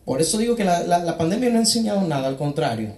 Por 0.05 0.19
eso 0.19 0.37
digo 0.37 0.55
que 0.55 0.65
la, 0.65 0.83
la, 0.83 1.17
pandemia 1.17 1.49
no 1.49 1.57
ha 1.57 1.61
enseñado 1.61 2.01
nada, 2.01 2.27
al 2.27 2.37
contrario. 2.37 2.91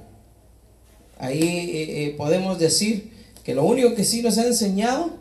Ahí 1.19 2.15
podemos 2.17 2.57
decir 2.59 3.13
que 3.43 3.53
lo 3.53 3.63
único 3.63 3.93
que 3.93 4.03
sí 4.03 4.21
nos 4.21 4.37
ha 4.39 4.47
enseñado 4.47 5.11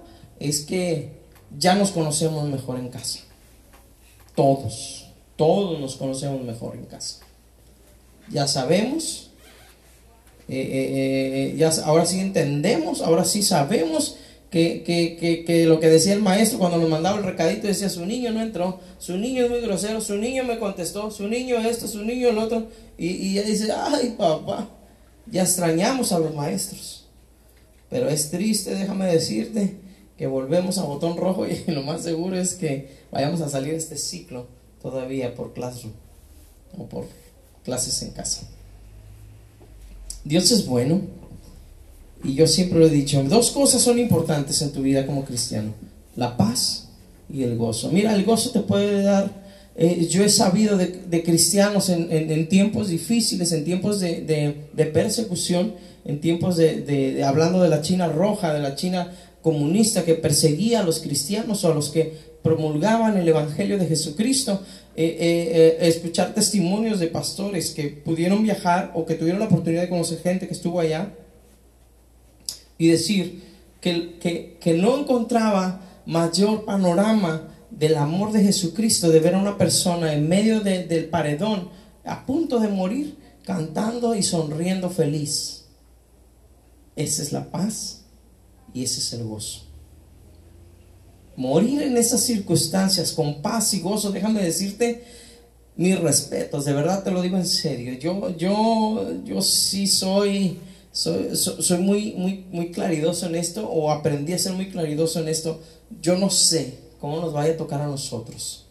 es 0.41 0.63
que 0.63 1.11
ya 1.59 1.75
nos 1.75 1.91
conocemos 1.93 2.49
mejor 2.49 2.79
en 2.79 2.89
casa. 2.89 3.21
Todos. 4.35 5.04
Todos 5.37 5.81
nos 5.81 5.97
conocemos 5.97 6.43
mejor 6.43 6.77
en 6.77 6.85
casa. 6.85 7.21
Ya 8.31 8.47
sabemos, 8.47 9.31
eh, 10.49 10.57
eh, 10.57 11.53
eh, 11.53 11.57
ya, 11.57 11.71
ahora 11.85 12.07
sí 12.07 12.21
entendemos, 12.21 13.03
ahora 13.03 13.25
sí 13.25 13.43
sabemos 13.43 14.17
que, 14.51 15.65
lo 15.67 15.81
que 15.81 15.89
decía 15.89 16.13
el 16.13 16.23
maestro 16.23 16.61
cuando 16.61 16.79
nos 16.79 16.89
mandaba 16.89 17.19
el 17.19 17.25
recadito 17.25 17.67
decía, 17.67 17.89
su 17.89 18.07
niño 18.07 18.31
no 18.31 18.41
entró, 18.41 18.79
su 18.99 19.17
niño 19.17 19.45
es 19.45 19.51
muy 19.51 19.61
grosero, 19.61 20.01
su 20.01 20.17
niño 20.17 20.45
me 20.45 20.61
contestó, 20.61 21.11
su 21.11 21.27
niño 21.27 21.59
esto, 21.59 21.89
su 21.89 22.05
niño 22.05 22.29
el 22.29 22.39
otro. 22.39 22.69
Y, 22.97 23.09
y 23.09 23.39
ella 23.39 23.49
dice, 23.49 23.73
ay 23.73 24.15
papá, 24.17 24.69
ya 25.27 25.43
extrañamos 25.43 26.13
a 26.13 26.21
los 26.21 26.33
maestros. 26.35 27.09
Pero 27.91 28.09
es 28.09 28.31
triste, 28.31 28.75
déjame 28.75 29.07
decirte, 29.07 29.77
que 30.17 30.27
volvemos 30.29 30.79
a 30.79 30.85
botón 30.85 31.17
rojo 31.17 31.47
y 31.49 31.65
lo 31.73 31.83
más 31.83 32.03
seguro 32.03 32.37
es 32.37 32.55
que 32.55 32.89
vayamos 33.11 33.41
a 33.41 33.49
salir 33.49 33.73
de 33.73 33.79
este 33.79 33.97
ciclo 33.97 34.47
todavía 34.85 35.35
por 35.35 35.55
Classroom 35.55 35.95
o 36.77 36.85
por 36.87 37.07
clases 37.65 38.03
en 38.03 38.11
casa. 38.11 38.47
Dios 40.25 40.51
es 40.51 40.67
bueno 40.67 41.01
y 42.23 42.35
yo 42.35 42.47
siempre 42.47 42.79
lo 42.79 42.87
he 42.87 42.91
dicho, 42.91 43.23
dos 43.25 43.51
cosas 43.51 43.81
son 43.81 43.99
importantes 43.99 44.61
en 44.61 44.73
tu 44.73 44.83
vida 44.83 45.07
como 45.07 45.25
cristiano, 45.25 45.73
la 46.17 46.37
paz 46.37 46.89
y 47.33 47.45
el 47.45 47.57
gozo. 47.57 47.91
Mira, 47.91 48.15
el 48.15 48.25
gozo 48.25 48.51
te 48.51 48.61
puede 48.61 49.03
dar, 49.03 49.33
eh, 49.75 50.07
yo 50.11 50.23
he 50.23 50.29
sabido 50.29 50.77
de, 50.77 51.23
cristianos 51.25 51.89
en, 51.89 52.49
tiempos 52.51 52.89
difíciles, 52.89 53.53
en 53.53 53.65
tiempos 53.65 54.01
de, 54.01 54.91
persecución, 54.93 55.77
en 56.05 56.21
tiempos 56.21 56.59
de, 56.59 57.25
hablando 57.27 57.63
de 57.63 57.71
la 57.71 57.81
China 57.81 58.09
roja, 58.09 58.53
de 58.53 58.61
la 58.61 58.75
China 58.75 59.13
comunista 59.45 60.07
que 60.07 60.15
perseguía 60.15 60.81
a 60.81 60.83
los 60.85 61.01
cristianos 61.01 61.65
o 61.65 61.71
a 61.71 61.75
los 61.75 61.91
que 61.91 62.15
promulgaban 62.43 63.19
el 63.19 63.29
Evangelio 63.29 63.77
de 63.77 63.87
Jesucristo, 63.87 64.63
eh, 64.97 65.05
eh, 65.05 65.77
eh, 65.81 65.89
escuchar 65.89 66.33
testimonios 66.33 66.99
de 66.99 67.09
pastores 67.09 67.73
que 67.73 67.89
pudieron 67.89 68.43
viajar 68.43 68.91
o 68.95 69.05
que 69.05 69.17
tuvieron 69.17 69.41
la 69.41 69.47
oportunidad 69.47 69.83
de 69.83 69.91
conocer 69.91 70.21
gente 70.23 70.47
que 70.49 70.55
estuvo 70.55 70.81
allá 70.81 71.13
y 72.79 72.89
decir 72.89 73.43
que, 73.83 74.17
que, 74.59 74.73
no 74.73 74.99
encontraba 74.99 75.83
mayor 76.07 76.65
panorama 76.65 77.55
del 77.71 77.97
amor 77.97 78.33
de 78.33 78.43
Jesucristo, 78.45 79.11
de 79.11 79.21
ver 79.21 79.35
a 79.35 79.39
una 79.39 79.59
persona 79.59 80.15
en 80.15 80.27
medio 80.27 80.61
de- 80.61 80.85
del 80.85 81.05
paredón, 81.11 81.69
a 82.03 82.25
punto 82.25 82.61
de 82.61 82.69
morir, 82.69 83.19
cantando 83.45 84.15
y 84.15 84.23
sonriendo 84.23 84.89
feliz. 84.89 85.67
Esa 86.97 87.23
es 87.23 87.33
la 87.33 87.51
paz 87.51 88.04
y 88.75 88.83
ese 88.85 89.01
es 89.01 89.13
el 89.15 89.25
gozo. 89.25 89.63
Morir 91.37 91.83
en 91.83 91.97
esas 91.97 92.21
circunstancias 92.21 93.13
con 93.13 93.43
paz 93.43 93.75
y 93.75 93.81
gozo, 93.81 94.13
déjame 94.13 94.43
decirte 94.43 95.03
mis 95.77 95.99
respetos, 95.99 96.65
de 96.65 96.73
verdad 96.73 97.03
te 97.03 97.11
lo 97.11 97.23
digo 97.23 97.37
en 97.37 97.47
serio. 97.47 97.95
Yo, 97.99 98.37
yo, 98.37 99.25
yo 99.25 99.43
sí 99.43 99.89
soy, 99.89 100.59
soy, 100.93 101.35
so- 101.35 101.61
soy 101.61 101.79
muy, 101.79 102.13
muy, 102.13 102.45
muy 102.53 102.71
claridoso 102.71 103.27
en 103.27 103.35
esto, 103.35 103.69
o 103.69 103.91
aprendí 103.91 104.33
a 104.33 104.39
ser 104.39 104.53
muy 104.53 104.71
claridoso 104.71 105.19
en 105.21 105.29
esto. 105.29 105.61
Yo 106.01 106.17
no 106.17 106.31
sé 106.31 106.79
cómo 107.01 107.21
nos 107.21 107.33
vaya 107.33 107.55
a 107.55 107.57
tocar 107.57 107.81
a 107.81 107.87
nosotros, 107.89 108.67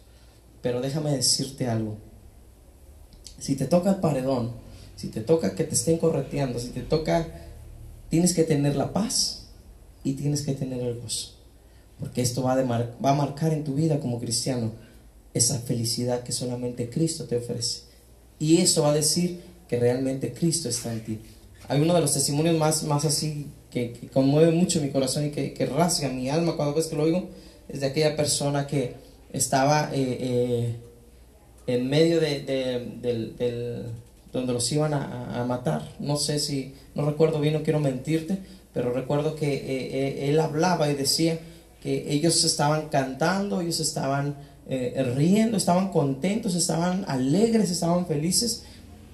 pero 0.62 0.80
déjame 0.80 1.10
decirte 1.10 1.68
algo. 1.68 1.98
Si 3.38 3.56
te 3.56 3.66
toca 3.66 3.90
el 3.90 3.96
paredón, 3.96 4.52
si 4.96 5.08
te 5.08 5.20
toca 5.20 5.54
que 5.54 5.64
te 5.64 5.74
estén 5.74 5.98
correteando, 5.98 6.58
si 6.58 6.68
te 6.68 6.80
toca, 6.80 7.28
tienes 8.08 8.32
que 8.32 8.44
tener 8.44 8.76
la 8.76 8.94
paz 8.94 9.43
y 10.04 10.12
tienes 10.12 10.42
que 10.42 10.52
tener 10.54 10.80
el 10.80 11.00
gozo. 11.00 11.32
Porque 11.98 12.22
esto 12.22 12.42
va, 12.42 12.52
a 12.52 12.56
demar- 12.56 12.94
va 13.04 13.10
a 13.10 13.14
marcar 13.14 13.52
en 13.52 13.64
tu 13.64 13.74
vida 13.74 13.98
como 14.00 14.20
cristiano 14.20 14.72
esa 15.32 15.58
felicidad 15.58 16.22
que 16.22 16.32
solamente 16.32 16.90
Cristo 16.90 17.24
te 17.24 17.36
ofrece. 17.36 17.82
Y 18.38 18.58
eso 18.58 18.82
va 18.82 18.90
a 18.90 18.94
decir 18.94 19.40
que 19.68 19.78
realmente 19.80 20.32
Cristo 20.32 20.68
está 20.68 20.92
en 20.92 21.04
ti. 21.04 21.18
Hay 21.68 21.80
uno 21.80 21.94
de 21.94 22.00
los 22.00 22.12
testimonios 22.12 22.56
más, 22.58 22.82
más 22.84 23.04
así 23.04 23.46
que, 23.70 23.92
que 23.92 24.08
conmueve 24.08 24.52
mucho 24.52 24.80
mi 24.80 24.90
corazón 24.90 25.26
y 25.26 25.30
que, 25.30 25.54
que 25.54 25.66
rasga 25.66 26.08
mi 26.08 26.28
alma 26.28 26.56
cada 26.56 26.72
vez 26.72 26.86
que 26.88 26.96
lo 26.96 27.04
oigo, 27.04 27.30
es 27.68 27.80
de 27.80 27.86
aquella 27.86 28.14
persona 28.16 28.66
que 28.66 28.94
estaba 29.32 29.90
eh, 29.94 30.18
eh, 30.20 30.76
en 31.66 31.88
medio 31.88 32.20
de, 32.20 32.40
de- 32.40 32.98
del- 33.00 33.86
donde 34.32 34.52
los 34.52 34.70
iban 34.72 34.92
a, 34.94 35.40
a 35.40 35.44
matar. 35.44 35.88
No 36.00 36.16
sé 36.16 36.38
si, 36.38 36.74
no 36.94 37.06
recuerdo 37.08 37.40
bien, 37.40 37.54
no 37.54 37.62
quiero 37.62 37.80
mentirte, 37.80 38.38
pero 38.74 38.92
recuerdo 38.92 39.34
que 39.34 39.54
eh, 39.54 39.62
eh, 39.64 40.28
él 40.28 40.38
hablaba 40.40 40.90
y 40.90 40.94
decía 40.94 41.38
que 41.82 42.12
ellos 42.12 42.44
estaban 42.44 42.88
cantando, 42.90 43.62
ellos 43.62 43.80
estaban 43.80 44.36
eh, 44.68 45.12
riendo, 45.14 45.56
estaban 45.56 45.90
contentos, 45.90 46.54
estaban 46.54 47.04
alegres, 47.06 47.70
estaban 47.70 48.06
felices, 48.06 48.64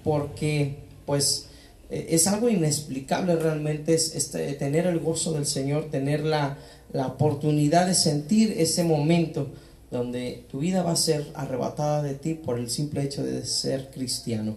porque 0.02 0.76
pues 1.06 1.46
eh, 1.90 2.08
es 2.10 2.26
algo 2.28 2.48
inexplicable 2.48 3.34
realmente, 3.36 3.94
es, 3.94 4.14
este, 4.14 4.52
tener 4.54 4.86
el 4.86 5.00
gozo 5.00 5.32
del 5.32 5.46
Señor, 5.46 5.90
tener 5.90 6.24
la, 6.24 6.58
la 6.92 7.08
oportunidad 7.08 7.86
de 7.86 7.94
sentir 7.94 8.54
ese 8.58 8.84
momento 8.84 9.48
donde 9.90 10.44
tu 10.48 10.60
vida 10.60 10.84
va 10.84 10.92
a 10.92 10.96
ser 10.96 11.26
arrebatada 11.34 12.02
de 12.02 12.14
ti 12.14 12.34
por 12.34 12.60
el 12.60 12.70
simple 12.70 13.02
hecho 13.02 13.24
de 13.24 13.44
ser 13.44 13.90
cristiano. 13.90 14.56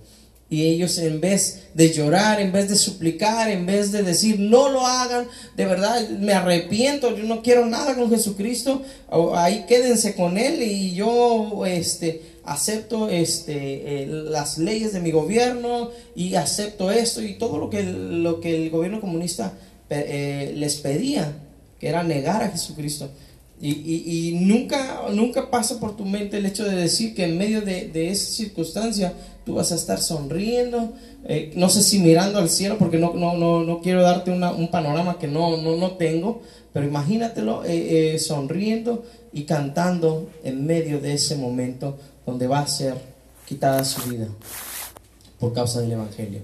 Y 0.54 0.68
ellos 0.68 1.00
en 1.00 1.20
vez 1.20 1.64
de 1.74 1.92
llorar, 1.92 2.40
en 2.40 2.52
vez 2.52 2.70
de 2.70 2.76
suplicar, 2.76 3.50
en 3.50 3.66
vez 3.66 3.92
de 3.92 4.04
decir 4.04 4.40
no 4.40 4.70
lo 4.70 4.86
hagan, 4.86 5.26
de 5.58 5.66
verdad 5.66 6.08
me 6.10 6.34
arrepiento, 6.34 7.18
yo 7.18 7.24
no 7.24 7.42
quiero 7.42 7.66
nada 7.66 7.96
con 7.96 8.08
Jesucristo, 8.12 8.84
ahí 9.34 9.66
quédense 9.68 10.14
con 10.14 10.38
él 10.38 10.62
y 10.62 10.94
yo 10.94 11.66
este 11.66 12.22
acepto 12.44 13.10
este 13.10 14.04
eh, 14.04 14.06
las 14.06 14.60
leyes 14.60 14.94
de 14.94 15.00
mi 15.00 15.10
gobierno 15.10 15.90
y 16.16 16.36
acepto 16.36 16.92
esto 16.92 17.24
y 17.24 17.34
todo 17.40 17.58
lo 17.58 17.72
que 17.72 17.82
lo 17.82 18.40
que 18.40 18.56
el 18.56 18.70
gobierno 18.70 19.02
comunista 19.02 19.54
eh, 19.90 20.54
les 20.56 20.76
pedía, 20.76 21.34
que 21.80 21.88
era 21.88 22.04
negar 22.04 22.44
a 22.44 22.50
Jesucristo. 22.50 23.10
Y, 23.66 24.40
nunca, 24.42 25.04
nunca 25.14 25.50
pasa 25.50 25.80
por 25.80 25.96
tu 25.96 26.04
mente 26.04 26.38
el 26.38 26.46
hecho 26.46 26.66
de 26.66 26.76
decir 26.76 27.16
que 27.16 27.24
en 27.24 27.38
medio 27.38 27.62
de, 27.62 27.88
de 27.88 28.12
esa 28.12 28.30
circunstancia 28.30 29.14
tú 29.46 29.56
vas 29.56 29.72
a 29.72 29.76
estar 29.76 30.02
sonriendo, 30.02 30.92
eh, 31.26 31.54
no 31.56 31.70
sé 31.70 31.82
si 31.82 32.00
mirando 32.00 32.40
al 32.40 32.50
cielo, 32.50 32.78
porque 32.78 32.98
no, 32.98 33.14
no, 33.14 33.38
no, 33.38 33.64
no 33.64 33.80
quiero 33.82 34.02
darte 34.02 34.32
un 34.32 34.68
panorama 34.70 35.18
que 35.18 35.28
no, 35.28 35.56
no, 35.58 35.78
no 35.78 35.92
tengo, 35.92 36.42
pero 36.74 36.86
imagínatelo 36.86 37.64
eh, 37.64 38.16
eh, 38.16 38.20
sonriendo 38.20 39.06
y 39.32 39.44
cantando 39.44 40.30
en 40.44 40.66
medio 40.66 41.00
de 41.00 41.14
ese 41.14 41.38
momento 41.38 41.98
donde 42.26 42.48
va 42.48 42.60
a 42.60 42.68
ser 42.68 42.96
quitada 43.48 43.86
su 43.86 44.10
vida 44.10 44.28
por 45.40 45.54
causa 45.54 45.80
del 45.80 45.94
Evangelio. 45.94 46.42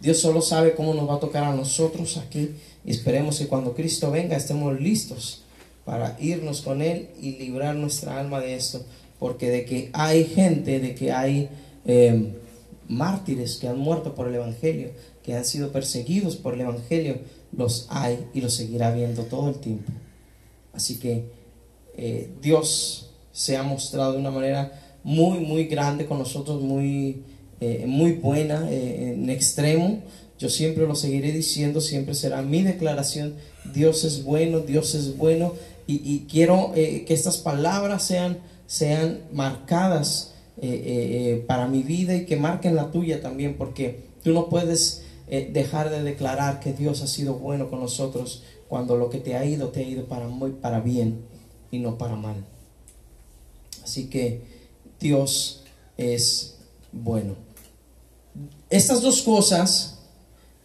Dios 0.00 0.18
solo 0.18 0.42
sabe 0.42 0.74
cómo 0.74 0.92
nos 0.92 1.08
va 1.08 1.14
a 1.14 1.20
tocar 1.20 1.44
a 1.44 1.54
nosotros 1.54 2.18
aquí 2.18 2.50
y 2.84 2.90
esperemos 2.90 3.38
que 3.38 3.48
cuando 3.48 3.74
Cristo 3.74 4.10
venga 4.10 4.36
estemos 4.36 4.78
listos 4.78 5.41
para 5.84 6.16
irnos 6.20 6.62
con 6.62 6.82
Él 6.82 7.08
y 7.20 7.38
librar 7.38 7.74
nuestra 7.74 8.18
alma 8.18 8.40
de 8.40 8.54
esto, 8.54 8.84
porque 9.18 9.50
de 9.50 9.64
que 9.64 9.90
hay 9.92 10.24
gente, 10.24 10.80
de 10.80 10.94
que 10.94 11.12
hay 11.12 11.48
eh, 11.84 12.32
mártires 12.88 13.56
que 13.56 13.68
han 13.68 13.78
muerto 13.78 14.14
por 14.14 14.28
el 14.28 14.34
Evangelio, 14.34 14.90
que 15.22 15.34
han 15.34 15.44
sido 15.44 15.72
perseguidos 15.72 16.36
por 16.36 16.54
el 16.54 16.62
Evangelio, 16.62 17.18
los 17.56 17.86
hay 17.90 18.26
y 18.34 18.40
los 18.40 18.54
seguirá 18.54 18.92
viendo 18.92 19.24
todo 19.24 19.48
el 19.48 19.56
tiempo. 19.56 19.92
Así 20.72 20.98
que 20.98 21.24
eh, 21.96 22.30
Dios 22.40 23.10
se 23.32 23.56
ha 23.56 23.62
mostrado 23.62 24.12
de 24.12 24.18
una 24.18 24.30
manera 24.30 24.72
muy, 25.04 25.40
muy 25.40 25.64
grande 25.64 26.06
con 26.06 26.18
nosotros, 26.18 26.62
muy, 26.62 27.22
eh, 27.60 27.84
muy 27.86 28.12
buena, 28.12 28.70
eh, 28.70 29.14
en 29.14 29.30
extremo. 29.30 30.00
Yo 30.38 30.48
siempre 30.48 30.86
lo 30.86 30.94
seguiré 30.94 31.32
diciendo, 31.32 31.80
siempre 31.80 32.14
será 32.14 32.42
mi 32.42 32.62
declaración. 32.62 33.34
Dios 33.72 34.04
es 34.04 34.24
bueno, 34.24 34.60
Dios 34.60 34.94
es 34.94 35.16
bueno. 35.16 35.54
Y, 35.86 36.26
quiero 36.30 36.72
eh, 36.74 37.04
que 37.06 37.12
estas 37.12 37.38
palabras 37.38 38.04
sean, 38.04 38.38
sean 38.66 39.20
marcadas 39.32 40.34
eh, 40.56 40.82
eh, 40.84 41.44
para 41.46 41.66
mi 41.66 41.82
vida 41.82 42.14
y 42.14 42.24
que 42.24 42.36
marquen 42.36 42.76
la 42.76 42.90
tuya 42.90 43.20
también, 43.20 43.56
porque 43.56 44.00
tú 44.22 44.32
no 44.32 44.48
puedes 44.48 45.02
dejar 45.52 45.88
de 45.88 46.02
declarar 46.02 46.60
que 46.60 46.74
Dios 46.74 47.00
ha 47.00 47.06
sido 47.06 47.34
bueno 47.34 47.70
con 47.70 47.80
nosotros 47.80 48.42
cuando 48.68 48.96
lo 48.96 49.08
que 49.08 49.18
te 49.18 49.34
ha 49.34 49.46
ido, 49.46 49.68
te 49.68 49.80
ha 49.80 49.88
ido 49.88 50.04
para 50.04 50.28
muy 50.28 50.50
para 50.50 50.80
bien 50.80 51.22
y 51.70 51.78
no 51.78 51.96
para 51.96 52.16
mal. 52.16 52.44
Así 53.82 54.10
que 54.10 54.42
Dios 55.00 55.62
es 55.96 56.56
bueno. 56.92 57.34
Estas 58.70 59.02
dos 59.02 59.22
cosas 59.22 59.98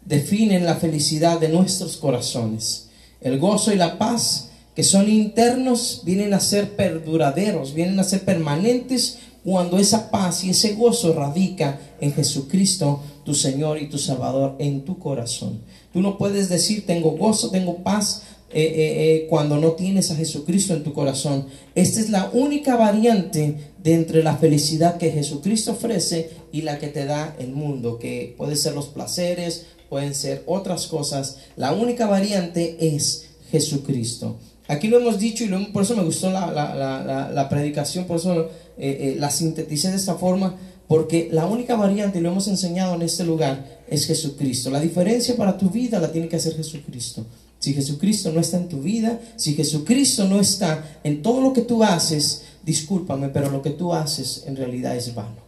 definen 0.06 0.66
la 0.66 0.76
felicidad 0.76 1.40
de 1.40 1.50
nuestros 1.50 1.98
corazones. 1.98 2.88
El 3.20 3.40
gozo 3.40 3.74
y 3.74 3.76
la 3.76 3.98
paz, 3.98 4.52
que 4.78 4.84
son 4.84 5.10
internos, 5.10 6.04
vienen 6.06 6.36
a 6.36 6.40
ser 6.40 6.76
perduraderos, 6.76 7.74
vienen 7.74 8.00
a 8.00 8.04
ser 8.04 8.24
permanentes 8.24 9.18
cuando 9.44 9.80
esa 9.80 10.12
paz 10.12 10.44
y 10.44 10.52
ese 10.52 10.76
gozo 10.76 11.14
radica 11.14 11.80
en 12.00 12.14
Jesucristo, 12.14 13.02
tu 13.26 13.34
Señor 13.34 13.82
y 13.82 13.90
tu 13.90 13.98
Salvador, 13.98 14.56
en 14.60 14.86
tu 14.86 15.00
corazón. 15.00 15.62
Tú 15.92 16.04
no 16.04 16.20
puedes 16.20 16.48
decir 16.48 16.86
tengo 16.86 17.14
gozo, 17.14 17.50
tengo 17.50 17.78
paz, 17.78 18.22
eh, 18.52 18.62
eh, 18.62 19.16
eh, 19.16 19.28
cuando 19.28 19.58
no 19.58 19.72
tienes 19.72 20.12
a 20.12 20.16
Jesucristo 20.16 20.76
en 20.76 20.84
tu 20.84 20.94
corazón. 20.94 21.48
Esta 21.74 22.00
es 22.00 22.12
la 22.12 22.30
única 22.32 22.76
variante 22.76 23.74
de 23.82 23.94
entre 23.96 24.22
la 24.22 24.38
felicidad 24.38 25.00
que 25.00 25.10
Jesucristo 25.10 25.72
ofrece 25.72 26.30
y 26.52 26.62
la 26.62 26.78
que 26.78 26.90
te 26.90 27.06
da 27.06 27.36
el 27.40 27.52
mundo, 27.52 27.98
que 27.98 28.36
puede 28.38 28.56
ser 28.56 28.76
los 28.76 28.90
placeres, 28.90 29.66
pueden 29.90 30.14
ser 30.14 30.44
otras 30.46 30.86
cosas. 30.86 31.38
La 31.56 31.74
única 31.74 32.06
variante 32.06 32.78
es 32.96 33.30
Jesucristo. 33.50 34.38
Aquí 34.68 34.88
lo 34.90 35.00
hemos 35.00 35.18
dicho 35.20 35.44
y 35.46 35.48
por 35.72 35.84
eso 35.84 35.96
me 35.96 36.04
gustó 36.04 36.30
la, 36.32 36.52
la- 36.52 36.76
la- 36.76 37.04
la- 37.04 37.32
la 37.32 37.50
predicación, 37.50 38.06
por 38.06 38.18
eso 38.18 38.42
eh, 38.42 38.48
eh, 38.78 39.16
la 39.18 39.30
sinteticé 39.32 39.90
de 39.92 39.96
esta 39.98 40.16
forma, 40.16 40.56
porque 40.88 41.30
la 41.32 41.46
única 41.46 41.76
variante, 41.76 42.20
y 42.20 42.22
lo 42.22 42.30
hemos 42.32 42.48
enseñado 42.48 42.96
en 42.96 43.02
este 43.02 43.24
lugar, 43.24 43.82
es 43.90 44.06
Jesucristo. 44.06 44.70
La 44.70 44.80
diferencia 44.80 45.36
para 45.38 45.58
tu 45.58 45.70
vida 45.70 46.00
la 46.00 46.12
tiene 46.12 46.28
que 46.28 46.36
hacer 46.36 46.56
Jesucristo. 46.56 47.26
Si 47.60 47.74
Jesucristo 47.74 48.32
no 48.32 48.40
está 48.40 48.58
en 48.58 48.70
tu 48.70 48.82
vida, 48.82 49.20
si 49.36 49.54
Jesucristo 49.56 50.26
no 50.26 50.40
está 50.40 51.00
en 51.04 51.22
todo 51.22 51.42
lo 51.42 51.54
que 51.54 51.62
tú 51.62 51.84
haces, 51.84 52.44
discúlpame, 52.64 53.30
pero 53.30 53.50
lo 53.50 53.62
que 53.62 53.72
tú 53.72 53.94
haces 53.94 54.44
en 54.48 54.56
realidad 54.56 54.96
es 54.96 55.16
vano. 55.16 55.48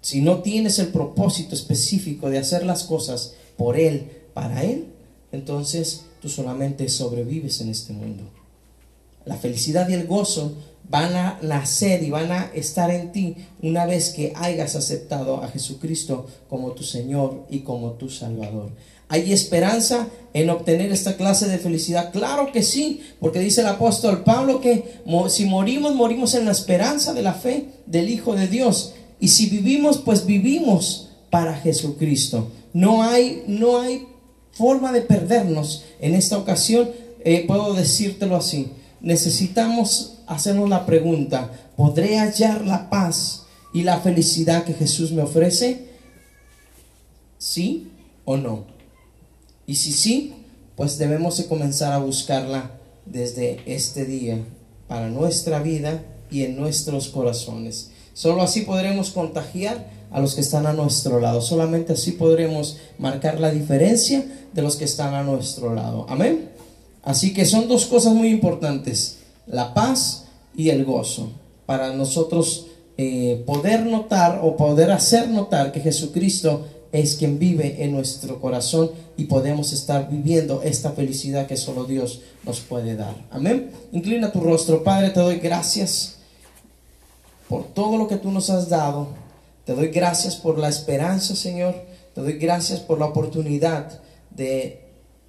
Si 0.00 0.20
no 0.22 0.38
tienes 0.40 0.78
el 0.78 0.88
propósito 0.88 1.54
específico 1.54 2.30
de 2.30 2.38
hacer 2.38 2.64
las 2.64 2.84
cosas 2.84 3.34
por 3.58 3.78
Él, 3.78 4.10
para 4.32 4.64
Él, 4.64 4.86
entonces 5.30 6.02
tú 6.20 6.28
solamente 6.28 6.88
sobrevives 6.88 7.60
en 7.60 7.70
este 7.70 7.92
mundo. 7.92 8.24
La 9.24 9.36
felicidad 9.36 9.88
y 9.88 9.94
el 9.94 10.06
gozo 10.06 10.52
van 10.88 11.14
a 11.14 11.38
nacer 11.42 12.02
y 12.02 12.10
van 12.10 12.32
a 12.32 12.50
estar 12.54 12.90
en 12.90 13.12
ti 13.12 13.36
una 13.62 13.86
vez 13.86 14.10
que 14.10 14.32
hayas 14.34 14.74
aceptado 14.74 15.42
a 15.42 15.48
Jesucristo 15.48 16.26
como 16.48 16.72
tu 16.72 16.82
Señor 16.82 17.46
y 17.48 17.60
como 17.60 17.92
tu 17.92 18.10
Salvador. 18.10 18.70
¿Hay 19.08 19.32
esperanza 19.32 20.08
en 20.34 20.50
obtener 20.50 20.92
esta 20.92 21.16
clase 21.16 21.48
de 21.48 21.58
felicidad? 21.58 22.12
Claro 22.12 22.52
que 22.52 22.62
sí, 22.62 23.02
porque 23.18 23.40
dice 23.40 23.60
el 23.60 23.66
apóstol 23.66 24.22
Pablo 24.24 24.60
que 24.60 25.00
si 25.28 25.46
morimos, 25.46 25.94
morimos 25.94 26.34
en 26.34 26.44
la 26.44 26.52
esperanza 26.52 27.12
de 27.12 27.22
la 27.22 27.34
fe 27.34 27.66
del 27.86 28.08
Hijo 28.08 28.34
de 28.34 28.46
Dios. 28.46 28.94
Y 29.18 29.28
si 29.28 29.50
vivimos, 29.50 29.98
pues 29.98 30.26
vivimos 30.26 31.10
para 31.28 31.54
Jesucristo. 31.54 32.50
No 32.72 33.02
hay, 33.02 33.42
no 33.46 33.80
hay 33.80 34.06
forma 34.60 34.92
de 34.92 35.00
perdernos 35.00 35.84
en 36.00 36.14
esta 36.14 36.36
ocasión. 36.36 36.90
eh, 37.24 37.44
puedo 37.46 37.72
decírtelo 37.72 38.36
así. 38.36 38.72
necesitamos 39.00 40.18
hacernos 40.26 40.68
la 40.68 40.84
pregunta, 40.84 41.50
¿podré 41.76 42.18
hallar 42.18 42.66
la 42.66 42.90
paz 42.90 43.46
y 43.72 43.82
la 43.82 43.98
felicidad 44.00 44.64
que 44.64 44.74
Jesús 44.74 45.12
me 45.12 45.22
ofrece? 45.22 45.86
¿Sí 47.38 47.88
o 48.26 48.36
no? 48.36 48.64
Y 49.66 49.76
si 49.76 49.92
sí, 49.92 50.34
pues 50.76 50.98
debemos 50.98 51.38
de 51.38 51.46
comenzar 51.46 51.94
a 51.94 51.98
buscarla 51.98 52.72
desde 53.06 53.60
este 53.64 54.04
día 54.04 54.38
para 54.86 55.08
nuestra 55.08 55.62
vida 55.62 56.02
y 56.30 56.44
en 56.44 56.56
nuestros 56.56 57.08
corazones. 57.08 57.90
Solo 58.12 58.42
así 58.42 58.62
podremos 58.62 59.10
contagiar 59.10 59.88
a 60.10 60.20
los 60.20 60.34
que 60.34 60.40
están 60.40 60.66
a 60.66 60.72
nuestro 60.72 61.20
lado. 61.20 61.40
Solamente 61.40 61.92
así 61.92 62.12
podremos 62.12 62.78
marcar 62.98 63.40
la 63.40 63.50
diferencia 63.50 64.24
de 64.52 64.62
los 64.62 64.76
que 64.76 64.84
están 64.84 65.14
a 65.14 65.22
nuestro 65.22 65.74
lado. 65.74 66.06
Amén. 66.08 66.50
Así 67.02 67.32
que 67.32 67.46
son 67.46 67.68
dos 67.68 67.86
cosas 67.86 68.14
muy 68.14 68.28
importantes, 68.28 69.18
la 69.46 69.72
paz 69.72 70.24
y 70.54 70.68
el 70.68 70.84
gozo, 70.84 71.30
para 71.64 71.92
nosotros 71.94 72.66
eh, 72.98 73.42
poder 73.46 73.86
notar 73.86 74.40
o 74.42 74.56
poder 74.56 74.90
hacer 74.90 75.28
notar 75.28 75.72
que 75.72 75.80
Jesucristo 75.80 76.66
es 76.92 77.16
quien 77.16 77.38
vive 77.38 77.82
en 77.84 77.92
nuestro 77.92 78.40
corazón 78.40 78.90
y 79.16 79.24
podemos 79.24 79.72
estar 79.72 80.10
viviendo 80.10 80.60
esta 80.62 80.90
felicidad 80.90 81.46
que 81.46 81.56
solo 81.56 81.84
Dios 81.84 82.20
nos 82.44 82.60
puede 82.60 82.96
dar. 82.96 83.14
Amén. 83.30 83.70
Inclina 83.92 84.32
tu 84.32 84.40
rostro, 84.40 84.82
Padre, 84.82 85.10
te 85.10 85.20
doy 85.20 85.38
gracias 85.38 86.16
por 87.48 87.64
todo 87.64 87.96
lo 87.96 88.08
que 88.08 88.16
tú 88.16 88.30
nos 88.30 88.50
has 88.50 88.68
dado. 88.68 89.08
Te 89.70 89.76
doy 89.76 89.90
gracias 89.90 90.34
por 90.34 90.58
la 90.58 90.68
esperanza, 90.68 91.36
Señor. 91.36 91.76
Te 92.12 92.20
doy 92.20 92.32
gracias 92.38 92.80
por 92.80 92.98
la 92.98 93.06
oportunidad 93.06 94.00
de 94.30 94.80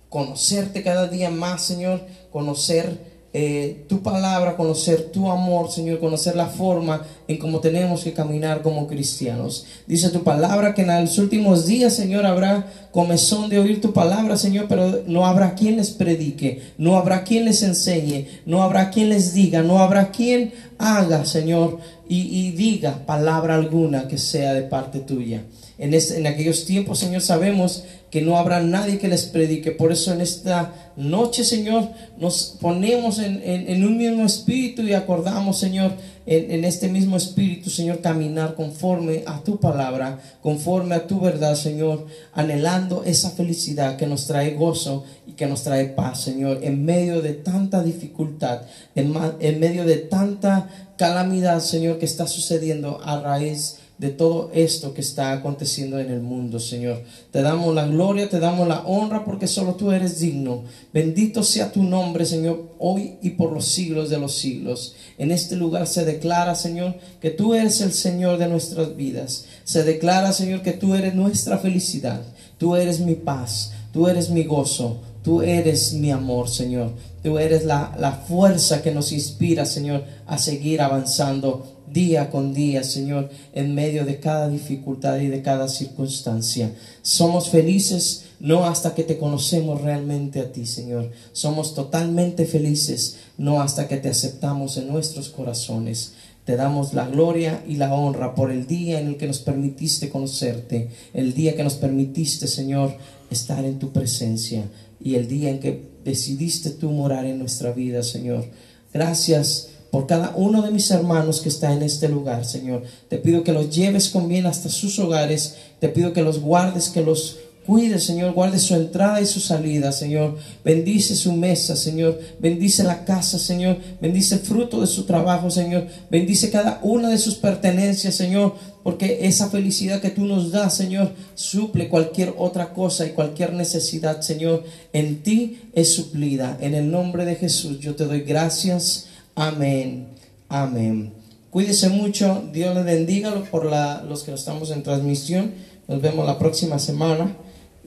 conocerte 0.10 0.82
cada 0.82 1.08
día 1.08 1.30
más, 1.30 1.62
Señor. 1.62 2.01
Conocer 2.32 3.12
eh, 3.34 3.86
tu 3.88 4.01
palabra, 4.01 4.58
conocer 4.58 5.12
tu 5.12 5.32
amor, 5.32 5.71
Señor, 5.71 5.99
conocer 5.99 6.36
la 6.36 6.47
forma 6.47 7.01
en 7.30 7.38
cómo 7.38 7.62
tenemos 7.62 8.04
que 8.04 8.12
caminar 8.12 8.62
como 8.62 8.88
cristianos. 8.88 9.65
Dice 9.88 10.10
tu 10.10 10.23
palabra 10.23 10.73
que 10.73 10.82
en 10.82 11.01
los 11.01 11.17
últimos 11.17 11.65
días, 11.65 11.93
Señor, 11.93 12.25
habrá 12.25 12.65
comezón 12.91 13.47
de 13.47 13.60
oír 13.60 13.80
tu 13.80 13.93
palabra, 13.93 14.36
Señor, 14.36 14.65
pero 14.67 15.04
no 15.08 15.25
habrá 15.25 15.56
quien 15.56 15.77
les 15.77 15.91
predique, 15.91 16.62
no 16.77 16.97
habrá 16.97 17.23
quien 17.23 17.45
les 17.45 17.63
enseñe, 17.63 18.27
no 18.45 18.63
habrá 18.63 18.89
quien 18.89 19.08
les 19.08 19.34
diga, 19.34 19.62
no 19.62 19.80
habrá 19.80 20.12
quien 20.12 20.51
haga, 20.77 21.23
Señor, 21.23 21.80
y, 22.13 22.52
diga 22.52 23.06
palabra 23.06 23.56
alguna 23.56 24.10
que 24.10 24.17
sea 24.17 24.54
de 24.54 24.63
parte 24.63 25.00
tuya. 25.00 25.43
En, 25.78 25.93
este, 25.93 26.17
en 26.17 26.28
aquellos 26.28 26.65
tiempos, 26.65 27.00
Señor, 27.00 27.21
sabemos 27.21 27.86
que 28.10 28.21
no 28.21 28.38
habrá 28.38 28.62
nadie 28.62 28.97
que 28.97 29.08
les 29.08 29.24
predique. 29.24 29.71
Por 29.71 29.93
eso 29.93 30.12
en 30.12 30.19
esta 30.19 30.74
noche, 30.97 31.45
Señor, 31.45 31.88
nos 32.19 32.58
ponemos 32.60 33.19
en, 33.19 33.41
en, 33.45 33.86
un 33.86 33.97
mismo 33.97 34.26
espíritu 34.26 34.82
y 34.82 34.93
acordamos, 34.93 35.58
Señor, 35.58 35.93
en, 36.25 36.51
en, 36.51 36.65
este 36.65 36.88
mismo 36.88 37.17
espíritu, 37.17 37.69
Señor, 37.69 38.01
caminar 38.01 38.55
conforme 38.55 39.23
a 39.25 39.43
tu 39.43 39.60
palabra, 39.60 40.19
conforme 40.41 40.95
a 40.95 41.07
tu 41.07 41.19
verdad, 41.19 41.55
Señor, 41.55 42.05
anhelando 42.34 43.03
esa 43.03 43.31
felicidad 43.31 43.97
que 43.97 44.07
nos 44.07 44.27
trae 44.27 44.53
gozo 44.55 45.03
y 45.27 45.34
que 45.34 45.47
nos 45.47 45.63
trae 45.63 45.86
paz, 45.86 46.21
Señor, 46.21 46.60
en 46.62 46.86
medio 46.86 47.21
de 47.21 47.34
tanta 47.34 47.84
dificultad, 47.84 48.62
en, 48.95 49.13
en 49.39 49.60
medio 49.60 49.86
de 49.86 49.97
tanta 49.97 50.69
calamidad, 50.97 51.60
Señor, 51.60 51.97
que 51.97 52.05
está 52.05 52.27
sucediendo 52.27 53.01
a 53.03 53.19
raíz 53.19 53.80
de 54.01 54.09
todo 54.09 54.49
esto 54.55 54.95
que 54.95 55.01
está 55.01 55.31
aconteciendo 55.31 55.99
en 55.99 56.09
el 56.09 56.21
mundo, 56.21 56.59
Señor. 56.59 57.03
Te 57.29 57.43
damos 57.43 57.75
la 57.75 57.85
gloria, 57.85 58.27
te 58.27 58.39
damos 58.39 58.67
la 58.67 58.79
honra 58.79 59.23
porque 59.23 59.45
solo 59.45 59.75
tú 59.75 59.91
eres 59.91 60.19
digno. 60.19 60.63
Bendito 60.91 61.43
sea 61.43 61.71
tu 61.71 61.83
nombre, 61.83 62.25
Señor, 62.25 62.71
hoy 62.79 63.17
y 63.21 63.29
por 63.29 63.51
los 63.51 63.65
siglos 63.65 64.09
de 64.09 64.17
los 64.17 64.33
siglos. 64.33 64.95
En 65.19 65.29
este 65.29 65.55
lugar 65.55 65.85
se 65.85 66.03
declara, 66.03 66.55
Señor, 66.55 66.95
que 67.21 67.29
tú 67.29 67.53
eres 67.53 67.79
el 67.81 67.93
Señor 67.93 68.39
de 68.39 68.47
nuestras 68.47 68.95
vidas. 68.95 69.45
Se 69.65 69.83
declara, 69.83 70.33
Señor, 70.33 70.63
que 70.63 70.71
tú 70.71 70.95
eres 70.95 71.13
nuestra 71.13 71.59
felicidad. 71.59 72.23
Tú 72.57 72.75
eres 72.75 73.01
mi 73.01 73.13
paz, 73.13 73.71
tú 73.93 74.07
eres 74.07 74.31
mi 74.31 74.45
gozo, 74.45 74.99
tú 75.23 75.41
eres 75.41 75.93
mi 75.93 76.12
amor, 76.12 76.49
Señor. 76.49 76.91
Tú 77.23 77.38
eres 77.38 77.65
la, 77.65 77.95
la 77.99 78.13
fuerza 78.13 78.81
que 78.81 78.91
nos 78.91 79.12
inspira, 79.12 79.65
Señor, 79.65 80.03
a 80.25 80.38
seguir 80.38 80.81
avanzando 80.81 81.81
día 81.91 82.29
con 82.29 82.53
día, 82.53 82.84
Señor, 82.84 83.29
en 83.53 83.75
medio 83.75 84.05
de 84.05 84.19
cada 84.19 84.47
dificultad 84.47 85.19
y 85.19 85.27
de 85.27 85.41
cada 85.41 85.67
circunstancia. 85.67 86.73
Somos 87.01 87.49
felices 87.49 88.25
no 88.39 88.65
hasta 88.65 88.95
que 88.95 89.03
te 89.03 89.17
conocemos 89.17 89.81
realmente 89.81 90.39
a 90.39 90.51
ti, 90.51 90.65
Señor. 90.65 91.12
Somos 91.34 91.75
totalmente 91.75 92.45
felices 92.45 93.17
no 93.38 93.62
hasta 93.62 93.88
que 93.88 93.97
te 93.97 94.10
aceptamos 94.10 94.77
en 94.77 94.88
nuestros 94.88 95.29
corazones. 95.29 96.13
Te 96.45 96.55
damos 96.55 96.93
la 96.93 97.07
gloria 97.07 97.63
y 97.67 97.75
la 97.75 97.93
honra 97.93 98.34
por 98.34 98.51
el 98.51 98.65
día 98.65 98.99
en 98.99 99.07
el 99.07 99.17
que 99.17 99.27
nos 99.27 99.39
permitiste 99.39 100.10
conocerte, 100.10 100.89
el 101.13 101.34
día 101.34 101.55
que 101.55 101.63
nos 101.63 101.75
permitiste, 101.75 102.47
Señor, 102.47 102.95
estar 103.29 103.63
en 103.63 103.77
tu 103.77 103.91
presencia 103.91 104.63
y 105.03 105.15
el 105.15 105.27
día 105.27 105.49
en 105.49 105.59
que 105.59 105.91
decidiste 106.03 106.69
tú 106.71 106.89
morar 106.91 107.25
en 107.25 107.39
nuestra 107.39 107.71
vida, 107.71 108.03
Señor. 108.03 108.45
Gracias 108.93 109.69
por 109.91 110.07
cada 110.07 110.33
uno 110.35 110.61
de 110.61 110.71
mis 110.71 110.89
hermanos 110.89 111.41
que 111.41 111.49
está 111.49 111.73
en 111.73 111.83
este 111.83 112.07
lugar, 112.07 112.45
Señor. 112.45 112.83
Te 113.09 113.17
pido 113.17 113.43
que 113.43 113.51
los 113.51 113.69
lleves 113.69 114.09
con 114.09 114.27
bien 114.27 114.45
hasta 114.45 114.69
sus 114.69 114.97
hogares. 114.99 115.55
Te 115.79 115.89
pido 115.89 116.13
que 116.13 116.21
los 116.21 116.39
guardes, 116.39 116.89
que 116.89 117.01
los 117.01 117.39
cuides, 117.65 118.04
Señor. 118.04 118.34
Guarde 118.34 118.60
su 118.60 118.76
entrada 118.76 119.21
y 119.21 119.26
su 119.26 119.39
salida, 119.39 119.91
Señor. 119.91 120.38
Bendice 120.63 121.15
su 121.15 121.34
mesa, 121.34 121.76
Señor. 121.76 122.19
Bendice 122.39 122.84
la 122.84 123.06
casa, 123.06 123.39
Señor. 123.39 123.78
Bendice 124.02 124.36
el 124.36 124.41
fruto 124.41 124.82
de 124.82 124.88
su 124.88 125.06
trabajo, 125.06 125.50
Señor. 125.50 125.88
Bendice 126.10 126.52
cada 126.52 126.80
una 126.84 127.10
de 127.10 127.17
sus 127.17 127.36
pertenencias, 127.36 128.15
Señor. 128.15 128.56
Porque 128.84 129.19
esa 129.21 129.50
felicidad 129.50 130.02
que 130.02 130.10
tú 130.10 130.26
nos 130.26 130.52
das, 130.52 130.76
Señor, 130.76 131.12
suple 131.36 131.88
cualquier 131.88 132.34
otra 132.38 132.74
cosa 132.74 133.06
y 133.06 133.12
cualquier 133.12 133.54
necesidad, 133.54 134.21
Señor. 134.21 134.63
En 134.93 135.21
ti 135.21 135.60
es 135.74 135.93
suplida. 135.93 136.58
En 136.62 136.74
el 136.74 136.89
nombre 136.89 137.26
de 137.26 137.36
Jesús 137.36 137.80
yo 137.80 137.95
te 137.95 138.06
doy 138.06 138.21
gracias. 138.21 139.08
Amén. 139.36 140.08
Amén. 140.50 141.13
Cuídese 141.52 141.89
mucho. 141.89 142.43
Dios 142.52 142.76
le 142.76 142.84
bendiga 142.84 143.34
por 143.52 143.65
la, 143.65 144.04
los 144.08 144.24
que 144.24 144.34
estamos 144.34 144.71
en 144.71 144.84
transmisión. 144.84 145.52
Nos 145.88 146.02
vemos 146.02 146.26
la 146.26 146.39
próxima 146.39 146.80
semana 146.80 147.36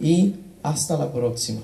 y 0.00 0.34
hasta 0.62 0.96
la 0.96 1.12
próxima. 1.12 1.60